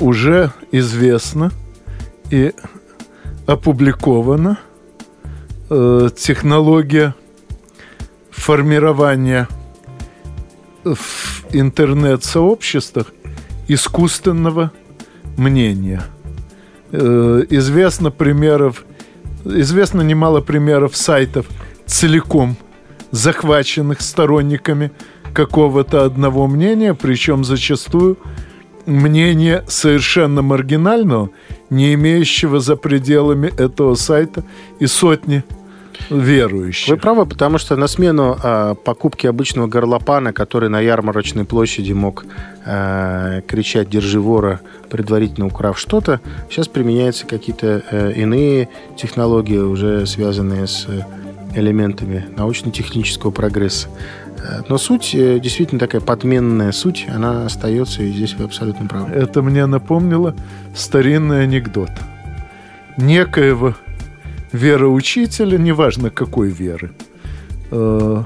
уже 0.00 0.52
известно 0.72 1.52
и 2.30 2.52
э, 5.70 6.08
технология 6.16 7.14
формирования 8.34 9.48
в 10.84 11.44
интернет-сообществах 11.52 13.12
искусственного 13.68 14.72
мнения. 15.36 16.02
Э, 16.92 17.42
известно 17.48 18.10
примеров, 18.10 18.84
известно 19.44 20.02
немало 20.02 20.40
примеров 20.40 20.96
сайтов 20.96 21.46
целиком 21.86 22.56
захваченных 23.10 24.00
сторонниками 24.00 24.90
какого-то 25.32 26.04
одного 26.04 26.46
мнения, 26.46 26.94
причем 26.94 27.44
зачастую 27.44 28.18
мнение 28.86 29.64
совершенно 29.68 30.42
маргинального, 30.42 31.30
не 31.70 31.94
имеющего 31.94 32.60
за 32.60 32.76
пределами 32.76 33.48
этого 33.58 33.94
сайта 33.94 34.44
и 34.80 34.86
сотни 34.86 35.44
верующих. 36.10 36.88
Вы 36.88 36.96
правы, 36.96 37.26
потому 37.26 37.58
что 37.58 37.76
на 37.76 37.86
смену 37.86 38.36
э, 38.42 38.74
покупки 38.84 39.26
обычного 39.26 39.66
горлопана, 39.66 40.32
который 40.32 40.68
на 40.68 40.80
ярмарочной 40.80 41.44
площади 41.44 41.92
мог 41.92 42.24
э, 42.64 43.42
кричать 43.46 43.88
«держи 43.88 44.20
вора», 44.20 44.60
предварительно 44.90 45.46
украв 45.46 45.78
что-то, 45.78 46.20
сейчас 46.48 46.68
применяются 46.68 47.26
какие-то 47.26 47.82
э, 47.90 48.12
иные 48.14 48.68
технологии, 48.96 49.58
уже 49.58 50.06
связанные 50.06 50.66
с 50.66 50.86
элементами 51.54 52.26
научно-технического 52.36 53.30
прогресса. 53.30 53.88
Э, 54.44 54.62
но 54.68 54.78
суть 54.78 55.14
э, 55.14 55.38
действительно 55.40 55.78
такая 55.78 56.00
подменная 56.00 56.72
суть, 56.72 57.06
она 57.08 57.46
остается, 57.46 58.02
и 58.02 58.10
здесь 58.10 58.34
вы 58.34 58.44
абсолютно 58.44 58.86
правы. 58.86 59.10
Это 59.12 59.42
мне 59.42 59.66
напомнило 59.66 60.34
старинный 60.74 61.44
анекдот. 61.44 61.90
Некоего 62.96 63.74
вероучителя, 64.54 65.58
неважно 65.58 66.10
какой 66.10 66.48
веры, 66.48 66.92
э, 67.72 68.22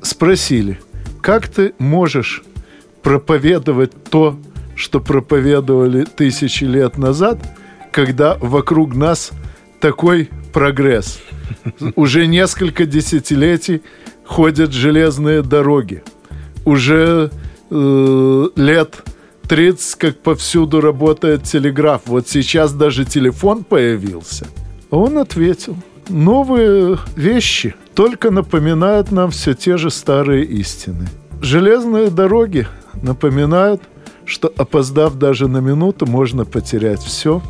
спросили, 0.00 0.80
как 1.20 1.48
ты 1.48 1.74
можешь 1.78 2.42
проповедовать 3.02 3.92
то, 4.04 4.38
что 4.74 5.00
проповедовали 5.00 6.04
тысячи 6.04 6.64
лет 6.64 6.96
назад, 6.96 7.38
когда 7.92 8.36
вокруг 8.40 8.96
нас 8.96 9.32
такой 9.80 10.30
прогресс. 10.54 11.20
Уже 11.94 12.26
несколько 12.26 12.86
десятилетий 12.86 13.82
ходят 14.24 14.72
железные 14.72 15.42
дороги. 15.42 16.02
Уже 16.64 17.30
э, 17.70 18.48
лет 18.56 19.02
30, 19.46 19.94
как 19.96 20.18
повсюду 20.20 20.80
работает 20.80 21.42
телеграф. 21.42 22.02
Вот 22.06 22.28
сейчас 22.28 22.72
даже 22.72 23.04
телефон 23.04 23.64
появился. 23.64 24.46
Он 24.90 25.18
ответил, 25.18 25.76
новые 26.08 26.98
вещи 27.16 27.74
только 27.94 28.30
напоминают 28.30 29.10
нам 29.10 29.30
все 29.30 29.54
те 29.54 29.76
же 29.76 29.90
старые 29.90 30.44
истины. 30.44 31.08
Железные 31.40 32.10
дороги 32.10 32.66
напоминают, 33.02 33.82
что 34.24 34.52
опоздав 34.56 35.14
даже 35.14 35.48
на 35.48 35.58
минуту, 35.58 36.06
можно 36.06 36.44
потерять 36.44 37.00
все. 37.00 37.42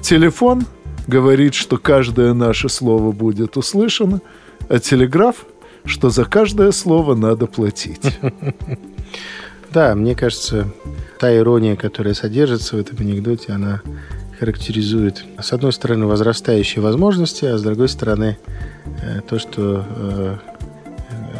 Телефон 0.00 0.64
говорит, 1.06 1.54
что 1.54 1.78
каждое 1.78 2.34
наше 2.34 2.68
слово 2.68 3.12
будет 3.12 3.56
услышано, 3.56 4.20
а 4.68 4.78
телеграф 4.78 5.46
что 5.84 6.10
за 6.10 6.24
каждое 6.24 6.72
слово 6.72 7.14
надо 7.14 7.46
платить. 7.46 8.18
Да, 9.72 9.92
мне 9.96 10.14
кажется, 10.14 10.68
та 11.18 11.36
ирония, 11.36 11.74
которая 11.74 12.14
содержится 12.14 12.76
в 12.76 12.78
этом 12.78 12.96
анекдоте, 13.00 13.50
она 13.50 13.82
характеризует, 14.44 15.24
с 15.40 15.52
одной 15.54 15.72
стороны, 15.72 16.04
возрастающие 16.04 16.82
возможности, 16.82 17.46
а 17.46 17.56
с 17.56 17.62
другой 17.62 17.88
стороны, 17.88 18.36
э, 19.02 19.20
то, 19.26 19.38
что 19.38 19.86
э, 19.88 20.36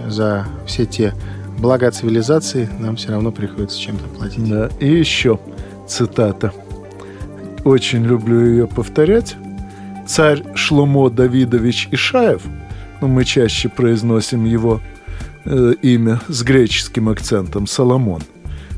за 0.09 0.47
все 0.67 0.87
те 0.87 1.12
блага 1.59 1.90
цивилизации 1.90 2.67
нам 2.79 2.97
все 2.97 3.11
равно 3.11 3.31
приходится 3.31 3.79
чем-то 3.79 4.05
платить. 4.09 4.49
Да, 4.49 4.71
и 4.81 4.88
еще 4.88 5.38
цитата. 5.87 6.53
Очень 7.64 8.05
люблю 8.05 8.40
ее 8.40 8.67
повторять. 8.67 9.37
Царь 10.07 10.43
Шломо 10.55 11.11
Давидович 11.11 11.88
Ишаев– 11.93 12.43
ну, 13.03 13.09
мы 13.09 13.27
чаще 13.27 13.69
произносим 13.69 14.47
его 14.47 14.81
э, 15.45 15.75
имя 15.83 16.23
с 16.29 16.43
греческим 16.43 17.11
акцентом 17.11 17.67
Соломон. 17.67 18.23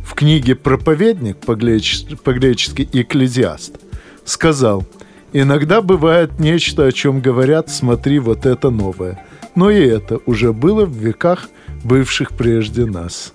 В 0.03 0.15
книге 0.15 0.57
«Проповедник» 0.57 1.37
по-гречески, 1.37 2.89
«Экклезиаст» 2.93 3.86
сказал 4.27 4.85
«Иногда 5.33 5.81
бывает 5.81 6.39
нечто, 6.39 6.85
о 6.85 6.93
чем 6.93 7.23
говорят, 7.23 7.71
смотри, 7.71 8.19
вот 8.19 8.45
это 8.45 8.69
новое». 8.69 9.25
Но 9.55 9.71
и 9.71 9.87
это 9.87 10.19
уже 10.27 10.53
было 10.53 10.85
в 10.85 10.95
веках, 10.95 11.49
бывших 11.83 12.33
прежде 12.33 12.85
нас. 12.85 13.33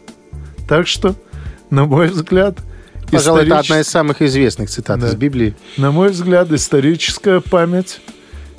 Так 0.67 0.85
что, 0.85 1.15
на 1.71 1.85
мой 1.85 2.09
взгляд, 2.09 2.59
Пожалуй, 3.09 3.41
историч... 3.41 3.47
это 3.47 3.59
одна 3.59 3.79
из 3.81 3.87
самых 3.87 4.21
известных 4.21 4.69
цитат 4.69 4.99
да. 4.99 5.07
из 5.07 5.15
Библии. 5.15 5.55
На 5.77 5.91
мой 5.91 6.09
взгляд, 6.11 6.51
историческая 6.51 7.39
память 7.39 7.99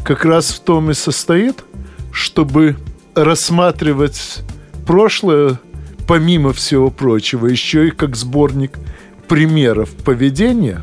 как 0.03 0.25
раз 0.25 0.51
в 0.51 0.59
том 0.59 0.90
и 0.90 0.95
состоит– 0.95 1.64
чтобы 2.12 2.77
рассматривать 3.14 4.42
прошлое, 4.87 5.59
помимо 6.07 6.53
всего 6.53 6.90
прочего, 6.90 7.47
еще 7.47 7.88
и 7.88 7.90
как 7.90 8.14
сборник 8.14 8.79
примеров 9.27 9.90
поведения 9.90 10.83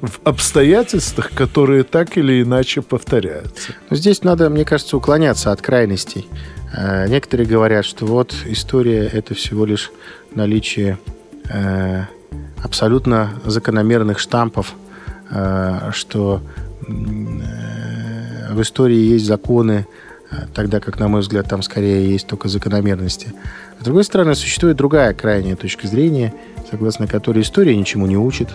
в 0.00 0.20
обстоятельствах, 0.24 1.30
которые 1.32 1.84
так 1.84 2.16
или 2.16 2.42
иначе 2.42 2.82
повторяются. 2.82 3.74
Здесь 3.90 4.22
надо, 4.22 4.48
мне 4.50 4.64
кажется, 4.64 4.96
уклоняться 4.96 5.52
от 5.52 5.60
крайностей. 5.60 6.26
Э, 6.72 7.06
некоторые 7.08 7.46
говорят, 7.46 7.84
что 7.84 8.06
вот 8.06 8.34
история– 8.46 9.06
это 9.12 9.34
всего 9.34 9.64
лишь 9.64 9.90
наличие 10.34 10.98
э, 11.48 12.04
абсолютно 12.62 13.30
закономерных 13.44 14.18
штампов, 14.18 14.74
э, 15.30 15.90
что 15.92 16.42
в 16.86 18.62
истории 18.62 18.98
есть 18.98 19.26
законы, 19.26 19.86
тогда 20.54 20.80
как, 20.80 20.98
на 20.98 21.08
мой 21.08 21.20
взгляд, 21.20 21.48
там 21.48 21.62
скорее 21.62 22.10
есть 22.10 22.26
только 22.26 22.48
закономерности. 22.48 23.32
С 23.80 23.84
другой 23.84 24.04
стороны, 24.04 24.34
существует 24.34 24.76
другая 24.76 25.14
крайняя 25.14 25.56
точка 25.56 25.86
зрения, 25.86 26.32
согласно 26.70 27.06
которой 27.06 27.42
история 27.42 27.76
ничему 27.76 28.06
не 28.06 28.16
учит, 28.16 28.48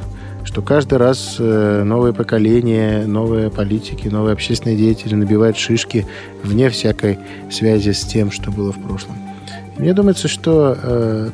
что 0.43 0.61
каждый 0.61 0.97
раз 0.97 1.35
э, 1.39 1.83
новое 1.83 2.13
поколение, 2.13 3.05
новые 3.05 3.49
политики, 3.49 4.07
новые 4.07 4.33
общественные 4.33 4.77
деятели 4.77 5.15
набивают 5.15 5.57
шишки 5.57 6.05
вне 6.43 6.69
всякой 6.69 7.19
связи 7.51 7.91
с 7.91 8.03
тем, 8.03 8.31
что 8.31 8.51
было 8.51 8.71
в 8.71 8.81
прошлом. 8.81 9.15
И 9.77 9.81
мне 9.81 9.93
думается, 9.93 10.27
что 10.27 10.77
э, 10.81 11.29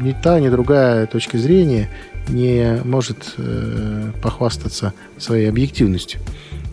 ни 0.00 0.12
та, 0.12 0.38
ни 0.38 0.48
другая 0.48 1.06
точка 1.06 1.38
зрения 1.38 1.88
не 2.28 2.80
может 2.84 3.34
э, 3.38 4.12
похвастаться 4.22 4.92
своей 5.18 5.48
объективностью. 5.48 6.20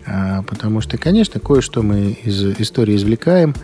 А, 0.08 0.42
потому 0.42 0.80
что, 0.80 0.96
конечно, 0.96 1.40
кое-что 1.40 1.82
мы 1.82 2.16
из 2.24 2.42
истории 2.60 2.96
извлекаем. 2.96 3.54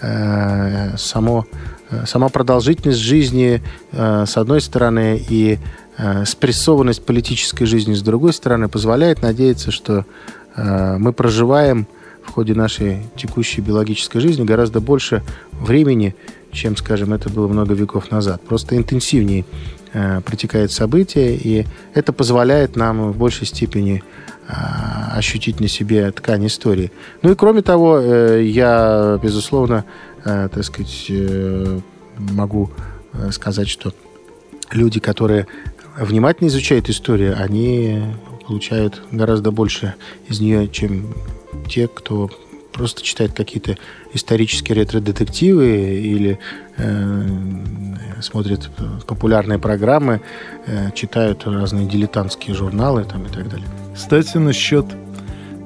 А, 0.00 0.94
само, 0.96 1.46
э, 1.90 2.04
сама 2.06 2.28
продолжительность 2.28 2.98
жизни, 2.98 3.62
а, 3.92 4.26
с 4.26 4.36
одной 4.36 4.60
стороны, 4.60 5.20
и 5.28 5.58
спрессованность 6.24 7.04
политической 7.04 7.66
жизни, 7.66 7.92
с 7.92 8.00
другой 8.00 8.32
стороны, 8.32 8.66
позволяет 8.66 9.20
надеяться, 9.20 9.70
что 9.70 10.06
мы 10.56 11.12
проживаем 11.12 11.86
в 12.24 12.30
ходе 12.30 12.54
нашей 12.54 13.02
текущей 13.14 13.60
биологической 13.60 14.18
жизни 14.18 14.42
гораздо 14.42 14.80
больше 14.80 15.22
времени, 15.52 16.16
чем, 16.50 16.78
скажем, 16.78 17.12
это 17.12 17.28
было 17.28 17.46
много 17.46 17.74
веков 17.74 18.10
назад. 18.10 18.40
Просто 18.40 18.74
интенсивнее 18.78 19.44
протекает 20.24 20.72
событие, 20.72 21.36
и 21.36 21.66
это 21.92 22.14
позволяет 22.14 22.74
нам 22.74 23.12
в 23.12 23.18
большей 23.18 23.46
степени 23.46 24.02
а, 24.02 24.31
ощутить 24.48 25.60
на 25.60 25.68
себе 25.68 26.10
ткань 26.10 26.46
истории. 26.46 26.90
Ну 27.22 27.32
и 27.32 27.34
кроме 27.34 27.62
того, 27.62 27.98
э, 27.98 28.42
я, 28.44 29.18
безусловно, 29.22 29.84
э, 30.24 30.48
так 30.52 30.64
сказать, 30.64 31.06
э, 31.08 31.80
могу 32.16 32.70
сказать, 33.30 33.68
что 33.68 33.92
люди, 34.70 34.98
которые 35.00 35.46
внимательно 35.98 36.48
изучают 36.48 36.88
историю, 36.88 37.36
они 37.38 38.02
получают 38.46 39.02
гораздо 39.10 39.50
больше 39.50 39.94
из 40.28 40.40
нее, 40.40 40.68
чем 40.68 41.14
те, 41.68 41.88
кто 41.88 42.30
просто 42.72 43.02
читает 43.02 43.32
какие-то 43.34 43.76
исторические 44.14 44.76
ретро-детективы 44.76 45.96
или 45.98 46.38
э, 46.76 47.28
смотрят 48.20 48.70
популярные 49.06 49.58
программы, 49.58 50.20
э, 50.66 50.90
читают 50.94 51.46
разные 51.46 51.86
дилетантские 51.86 52.54
журналы 52.54 53.04
там, 53.04 53.24
и 53.24 53.28
так 53.28 53.48
далее. 53.48 53.66
Кстати, 53.94 54.38
насчет 54.38 54.86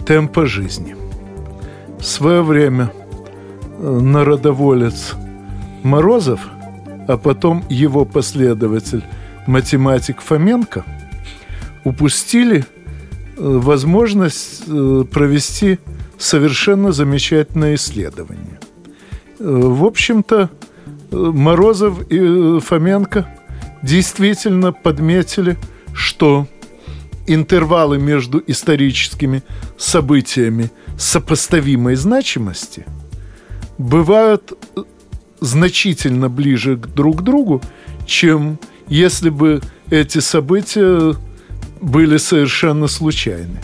темпа 0.06 0.46
жизни. 0.46 0.96
В 1.98 2.04
свое 2.04 2.42
время 2.42 2.92
э, 3.78 4.00
народоволец 4.00 5.14
Морозов, 5.82 6.48
а 7.08 7.16
потом 7.16 7.64
его 7.68 8.04
последователь, 8.04 9.04
математик 9.46 10.20
Фоменко, 10.20 10.84
упустили 11.84 12.60
э, 12.60 12.64
возможность 13.36 14.64
э, 14.66 15.04
провести 15.10 15.78
совершенно 16.18 16.92
замечательное 16.92 17.74
исследование. 17.74 18.60
В 19.38 19.84
общем-то, 19.84 20.50
Морозов 21.10 22.10
и 22.10 22.60
Фоменко 22.60 23.26
действительно 23.82 24.72
подметили, 24.72 25.56
что 25.94 26.46
интервалы 27.26 27.98
между 27.98 28.42
историческими 28.46 29.42
событиями 29.76 30.70
сопоставимой 30.98 31.96
значимости 31.96 32.86
бывают 33.78 34.52
э, 34.76 34.82
значительно 35.40 36.28
ближе 36.28 36.76
друг 36.76 37.20
к 37.20 37.22
другу, 37.22 37.60
чем 38.06 38.58
если 38.88 39.30
бы 39.30 39.60
эти 39.90 40.18
события 40.18 41.14
были 41.80 42.16
совершенно 42.16 42.86
случайны. 42.86 43.60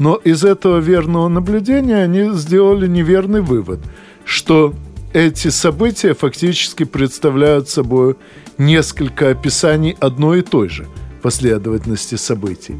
Но 0.00 0.14
из 0.14 0.44
этого 0.44 0.78
верного 0.78 1.28
наблюдения 1.28 1.96
они 2.02 2.32
сделали 2.32 2.86
неверный 2.86 3.42
вывод, 3.42 3.80
что 4.24 4.72
эти 5.12 5.48
события 5.48 6.14
фактически 6.14 6.84
представляют 6.84 7.68
собой 7.68 8.16
несколько 8.56 9.28
описаний 9.28 9.94
одной 10.00 10.38
и 10.38 10.42
той 10.42 10.70
же 10.70 10.86
последовательности 11.20 12.14
событий. 12.14 12.76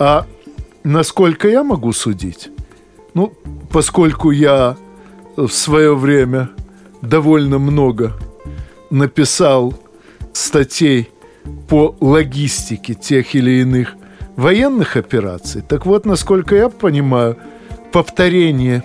А 0.00 0.26
насколько 0.82 1.48
я 1.48 1.62
могу 1.62 1.92
судить? 1.92 2.50
Ну, 3.14 3.32
поскольку 3.70 4.32
я 4.32 4.76
в 5.36 5.50
свое 5.50 5.94
время 5.94 6.50
довольно 7.02 7.60
много 7.60 8.18
написал 8.90 9.74
статей 10.32 11.08
по 11.68 11.94
логистике 12.00 12.94
тех 12.94 13.36
или 13.36 13.60
иных 13.60 13.94
военных 14.36 14.96
операций, 14.96 15.62
так 15.62 15.86
вот, 15.86 16.06
насколько 16.06 16.54
я 16.54 16.68
понимаю, 16.68 17.36
повторение 17.92 18.84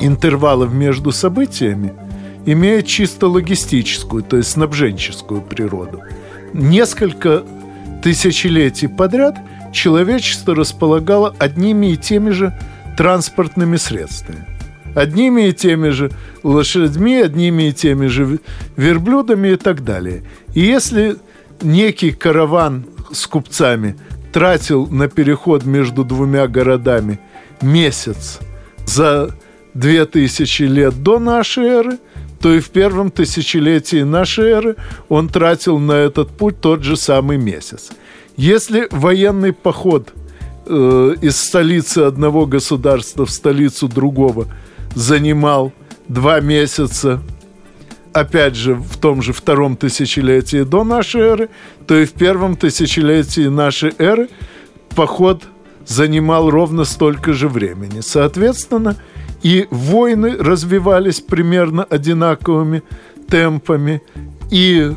интервалов 0.00 0.72
между 0.72 1.12
событиями 1.12 1.92
имеет 2.46 2.86
чисто 2.86 3.28
логистическую, 3.28 4.22
то 4.22 4.36
есть 4.36 4.50
снабженческую 4.50 5.42
природу. 5.42 6.02
Несколько 6.52 7.44
тысячелетий 8.02 8.88
подряд– 8.88 9.38
человечество 9.74 10.54
располагало 10.54 11.34
одними 11.38 11.92
и 11.92 11.96
теми 11.96 12.30
же 12.30 12.58
транспортными 12.96 13.76
средствами. 13.76 14.46
Одними 14.94 15.48
и 15.48 15.52
теми 15.52 15.88
же 15.88 16.12
лошадьми, 16.44 17.16
одними 17.16 17.64
и 17.64 17.72
теми 17.72 18.06
же 18.06 18.38
верблюдами 18.76 19.48
и 19.48 19.56
так 19.56 19.82
далее. 19.82 20.22
И 20.54 20.60
если 20.60 21.16
некий 21.60 22.12
караван 22.12 22.86
с 23.12 23.26
купцами 23.26 23.96
тратил 24.34 24.86
на 24.88 25.08
переход 25.08 25.64
между 25.64 26.04
двумя 26.04 26.46
городами 26.46 27.18
месяц. 27.62 28.40
За 28.84 29.30
две 29.72 30.04
тысячи 30.04 30.64
лет 30.64 31.02
до 31.02 31.18
нашей 31.18 31.64
эры, 31.64 31.98
то 32.40 32.52
и 32.52 32.60
в 32.60 32.68
первом 32.68 33.10
тысячелетии 33.10 34.02
нашей 34.02 34.50
эры 34.50 34.76
он 35.08 35.28
тратил 35.28 35.78
на 35.78 35.92
этот 35.92 36.28
путь 36.28 36.60
тот 36.60 36.82
же 36.82 36.96
самый 36.96 37.38
месяц– 37.38 37.90
если 38.36 38.88
военный 38.90 39.52
поход 39.52 40.12
э, 40.66 41.14
из 41.20 41.36
столицы 41.36 41.98
одного 41.98 42.46
государства 42.46 43.26
в 43.26 43.30
столицу 43.30 43.88
другого 43.88 44.46
занимал 44.94 45.72
два 46.08 46.40
месяца, 46.40 47.20
опять 48.14 48.54
же, 48.54 48.74
в 48.74 48.96
том 48.96 49.20
же 49.20 49.32
втором 49.32 49.76
тысячелетии 49.76 50.62
до 50.62 50.84
нашей 50.84 51.20
эры, 51.20 51.48
то 51.86 51.98
и 51.98 52.06
в 52.06 52.12
первом 52.12 52.56
тысячелетии 52.56 53.48
нашей 53.48 53.92
эры 53.98 54.28
поход 54.94 55.42
занимал 55.84 56.48
ровно 56.48 56.84
столько 56.84 57.32
же 57.32 57.48
времени. 57.48 58.00
Соответственно, 58.00 58.96
и 59.42 59.66
войны 59.70 60.36
развивались 60.38 61.20
примерно 61.20 61.84
одинаковыми 61.84 62.82
темпами, 63.28 64.00
и 64.50 64.92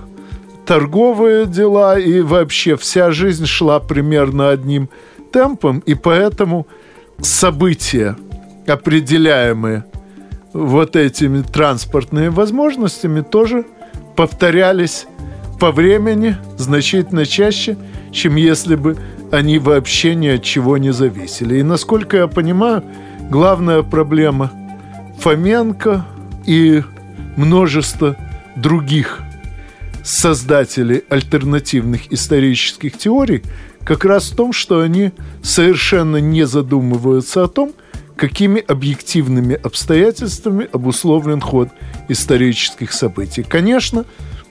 торговые 0.66 1.48
дела 1.48 1.98
и 1.98 2.22
вообще 2.22 2.78
вся 2.78 3.12
жизнь 3.12 3.48
шла 3.48 3.80
примерно 3.80 4.50
одним 4.50 4.90
темпом, 5.34 5.80
и 5.80 5.96
поэтому 5.96 6.68
события, 7.20 8.16
определяемые 8.68 9.86
вот 10.54 10.96
этими 10.96 11.42
транспортными 11.42 12.28
возможностями, 12.28 13.22
тоже 13.22 13.66
повторялись 14.16 15.06
по 15.60 15.72
времени 15.72 16.38
значительно 16.58 17.26
чаще, 17.26 17.78
чем 18.12 18.36
если 18.36 18.76
бы 18.76 18.98
они 19.32 19.60
вообще 19.60 20.16
ни 20.16 20.28
от 20.28 20.44
чего 20.44 20.78
не 20.78 20.92
зависели. 20.92 21.60
И 21.60 21.64
насколько 21.64 22.18
я 22.18 22.28
понимаю, 22.28 22.84
главная 23.30 23.84
проблема 23.84 24.52
Фоменко 25.20 26.06
и 26.46 26.84
множество 27.36 28.16
других 28.56 29.22
создатели 30.04 31.04
альтернативных 31.10 32.12
исторических 32.14 32.98
теорий 32.98 33.44
как 33.84 34.06
раз 34.06 34.32
в 34.32 34.36
том, 34.36 34.54
что 34.54 34.80
они 34.80 35.12
совершенно 35.44 36.18
не 36.18 36.46
задумываются 36.46 37.44
о 37.44 37.48
том, 37.48 37.74
какими 38.18 38.60
объективными 38.60 39.56
обстоятельствами 39.56 40.68
обусловлен 40.72 41.40
ход 41.40 41.70
исторических 42.10 42.92
событий. 42.92 43.44
Конечно, 43.44 44.06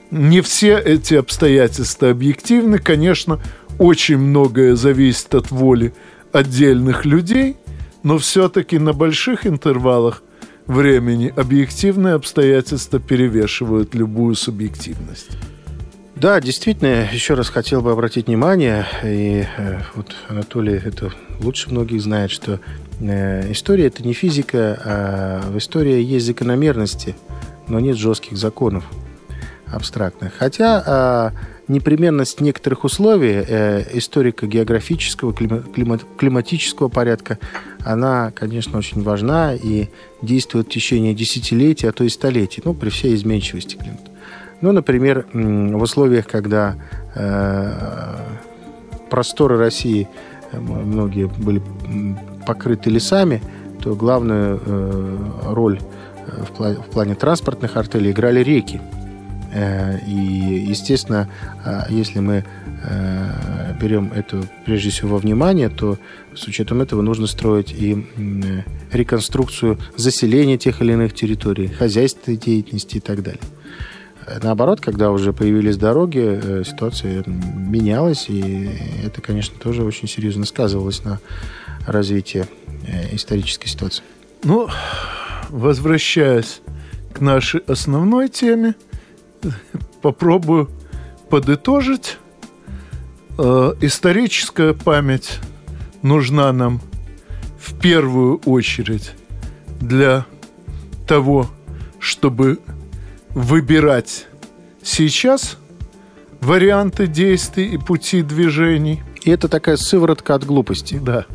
не 0.09 0.41
все 0.41 0.77
эти 0.77 1.15
обстоятельства 1.15 2.09
объективны, 2.09 2.79
конечно, 2.79 3.39
очень 3.77 4.17
многое 4.17 4.75
зависит 4.75 5.35
от 5.35 5.51
воли 5.51 5.93
отдельных 6.31 7.05
людей, 7.05 7.57
но 8.03 8.17
все-таки 8.17 8.79
на 8.79 8.93
больших 8.93 9.45
интервалах 9.45 10.23
времени 10.65 11.31
объективные 11.35 12.15
обстоятельства 12.15 12.99
перевешивают 12.99 13.95
любую 13.95 14.35
субъективность. 14.35 15.37
Да, 16.15 16.41
действительно, 16.41 17.07
еще 17.11 17.35
раз 17.35 17.49
хотел 17.49 17.81
бы 17.81 17.91
обратить 17.91 18.25
внимание, 18.25 18.87
и 19.03 19.45
э, 19.57 19.81
вот 19.93 20.15
Анатолий 20.29 20.73
это 20.73 21.11
лучше 21.39 21.69
многих 21.69 22.01
знает, 22.01 22.31
что 22.31 22.59
история 22.99 23.87
это 23.87 24.03
не 24.03 24.13
физика, 24.13 24.81
а 24.83 25.41
в 25.51 25.57
истории 25.57 26.01
есть 26.01 26.25
закономерности, 26.25 27.15
но 27.67 27.79
нет 27.79 27.97
жестких 27.97 28.37
законов 28.37 28.85
абстрактных. 29.71 30.33
Хотя 30.37 31.33
э, 31.35 31.71
непременность 31.71 32.41
некоторых 32.41 32.83
условий 32.83 33.43
э, 33.47 33.83
историко-географического, 33.97 35.33
климат, 35.33 36.05
климатического 36.17 36.87
порядка, 36.87 37.37
она, 37.83 38.31
конечно, 38.31 38.77
очень 38.77 39.03
важна 39.03 39.53
и 39.53 39.87
действует 40.21 40.67
в 40.67 40.71
течение 40.71 41.13
десятилетий, 41.13 41.87
а 41.87 41.91
то 41.91 42.03
и 42.03 42.09
столетий, 42.09 42.61
ну, 42.63 42.73
при 42.73 42.89
всей 42.89 43.15
изменчивости 43.15 43.75
климата. 43.75 44.11
Ну, 44.61 44.71
например, 44.71 45.27
в 45.33 45.81
условиях, 45.81 46.27
когда 46.27 46.75
э, 47.15 48.17
просторы 49.09 49.57
России 49.57 50.07
э, 50.51 50.59
многие 50.59 51.27
были 51.27 51.61
покрыты 52.47 52.89
лесами, 52.89 53.41
то 53.83 53.93
главную 53.93 54.59
э, 54.65 55.17
роль 55.53 55.79
плане, 56.57 56.75
в 56.75 56.89
плане 56.89 57.15
транспортных 57.15 57.77
артелей 57.77 58.11
играли 58.11 58.41
реки. 58.41 58.81
И, 60.07 60.65
естественно, 60.67 61.29
если 61.89 62.19
мы 62.19 62.43
берем 63.81 64.11
это 64.13 64.43
прежде 64.65 64.89
всего 64.89 65.11
во 65.11 65.17
внимание, 65.17 65.69
то 65.69 65.97
с 66.35 66.45
учетом 66.47 66.81
этого 66.81 67.01
нужно 67.01 67.27
строить 67.27 67.71
и 67.71 68.05
реконструкцию 68.91 69.79
заселения 69.95 70.57
тех 70.57 70.81
или 70.81 70.91
иных 70.91 71.13
территорий, 71.13 71.67
хозяйственной 71.67 72.37
деятельности 72.37 72.97
и 72.97 72.99
так 72.99 73.23
далее. 73.23 73.41
Наоборот, 74.41 74.81
когда 74.81 75.11
уже 75.11 75.31
появились 75.31 75.77
дороги, 75.77 76.19
э, 76.21 76.63
ситуация 76.65 77.23
менялась, 77.25 78.25
и 78.27 78.69
это, 79.05 79.21
конечно, 79.21 79.57
тоже 79.57 79.83
очень 79.83 80.07
серьезно 80.07 80.45
сказывалось 80.45 81.03
на 81.05 81.19
развитии 81.85 82.45
э, 82.85 83.15
исторической 83.15 83.67
ситуации. 83.67 84.03
Ну, 84.43 84.67
возвращаясь 85.49 86.61
к 87.13 87.21
нашей 87.21 87.61
основной 87.61 88.27
теме, 88.27 88.75
попробую 90.01 90.69
подытожить. 91.29 92.17
Э, 93.37 93.73
историческая 93.79 94.73
память 94.73 95.39
нужна 96.01 96.51
нам 96.51 96.81
в 97.59 97.79
первую 97.79 98.39
очередь 98.39 99.13
для 99.79 100.25
того, 101.07 101.49
чтобы 101.99 102.59
выбирать 103.37 104.25
сейчас 104.81 105.57
варианты 106.41 107.05
действий 107.05 107.67
и 107.67 107.77
пути 107.77 108.23
движений. 108.23 109.03
И 109.21 109.29
это 109.29 109.47
такая 109.47 109.77
сыворотка 109.77 110.33
от 110.33 110.43
глупости. 110.43 110.99
Да. 110.99 111.25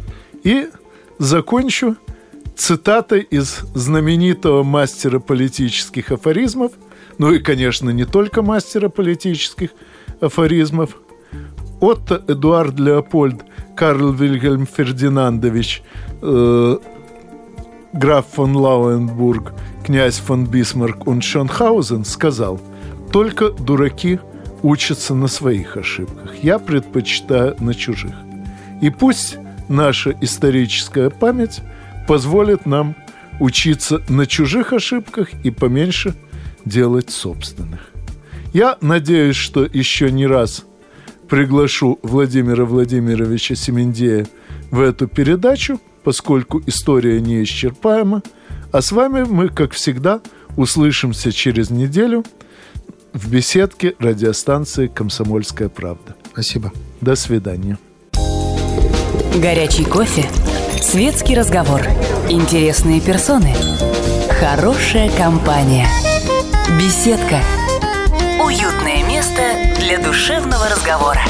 И 0.43 0.69
закончу 1.19 1.97
цитатой 2.57 3.21
из 3.21 3.61
знаменитого 3.75 4.65
мастера 4.65 5.21
политических 5.21 6.11
афоризмов, 6.11 6.73
ну 7.19 7.31
и, 7.33 7.39
конечно, 7.39 7.91
не 7.91 8.05
только 8.05 8.43
мастера 8.43 8.89
политических 8.89 9.71
афоризмов, 10.21 10.97
Отто 11.81 12.23
Эдуард 12.27 12.81
Леопольд 12.81 13.43
Карл 13.77 14.13
Вильгельм 14.13 14.67
Фердинандович 14.67 15.83
э, 16.21 16.77
граф 17.93 18.27
фон 18.33 18.57
Лауенбург 18.57 19.53
князь 19.85 20.19
фон 20.19 20.47
Бисмарк 20.47 21.07
und 21.07 21.23
Шонхаузен 21.23 22.05
сказал, 22.05 22.61
только 23.13 23.51
дураки 23.51 24.19
учатся 24.63 25.15
на 25.15 25.27
своих 25.29 25.77
ошибках. 25.77 26.37
Я 26.43 26.59
предпочитаю 26.59 27.57
на 27.61 27.75
чужих. 27.75 28.15
И 28.81 28.91
пусть 28.91 29.37
наша 29.69 30.15
историческая 30.21 31.11
память 31.11 31.61
позволит 32.07 32.67
нам 32.67 32.97
учиться 33.41 34.03
на 34.09 34.27
чужих 34.27 34.73
ошибках 34.73 35.29
и 35.45 35.51
поменьше 35.51 36.15
делать 36.65 37.11
собственных. 37.11 37.91
Я 38.53 38.77
надеюсь, 38.81 39.37
что 39.37 39.65
еще 39.65 40.13
не 40.13 40.27
раз 40.27 40.65
приглашу 41.29 41.99
Владимира 42.03 42.65
Владимировича 42.65 43.55
Семендея 43.55 44.27
в 44.71 44.81
эту 44.81 45.09
передачу, 45.09 45.81
поскольку 46.05 46.63
история 46.67 47.21
неисчерпаема– 47.21 48.23
а 48.73 48.81
с 48.81 48.91
вами 48.91 49.25
мы, 49.25 49.51
как 49.51 49.73
всегда, 49.73 50.21
услышимся 50.57 51.31
через 51.31 51.71
неделю 51.71 52.25
в 53.13 53.31
беседке 53.31 53.95
радиостанции 53.99 54.87
«Комсомольская 54.87 55.69
правда». 55.69 56.17
Спасибо. 56.33 56.73
До 57.03 57.15
свидания. 57.15 57.79
Горячий 59.37 59.85
кофе, 59.85 60.25
светский 60.81 61.35
разговор, 61.35 61.83
интересные 62.31 63.03
персоны, 63.03 63.55
хорошая 64.41 65.11
компания, 65.19 65.87
беседка, 66.79 67.41
уютное 68.43 69.07
место 69.07 69.43
для 69.81 69.99
душевного 69.99 70.67
разговора. 70.71 71.23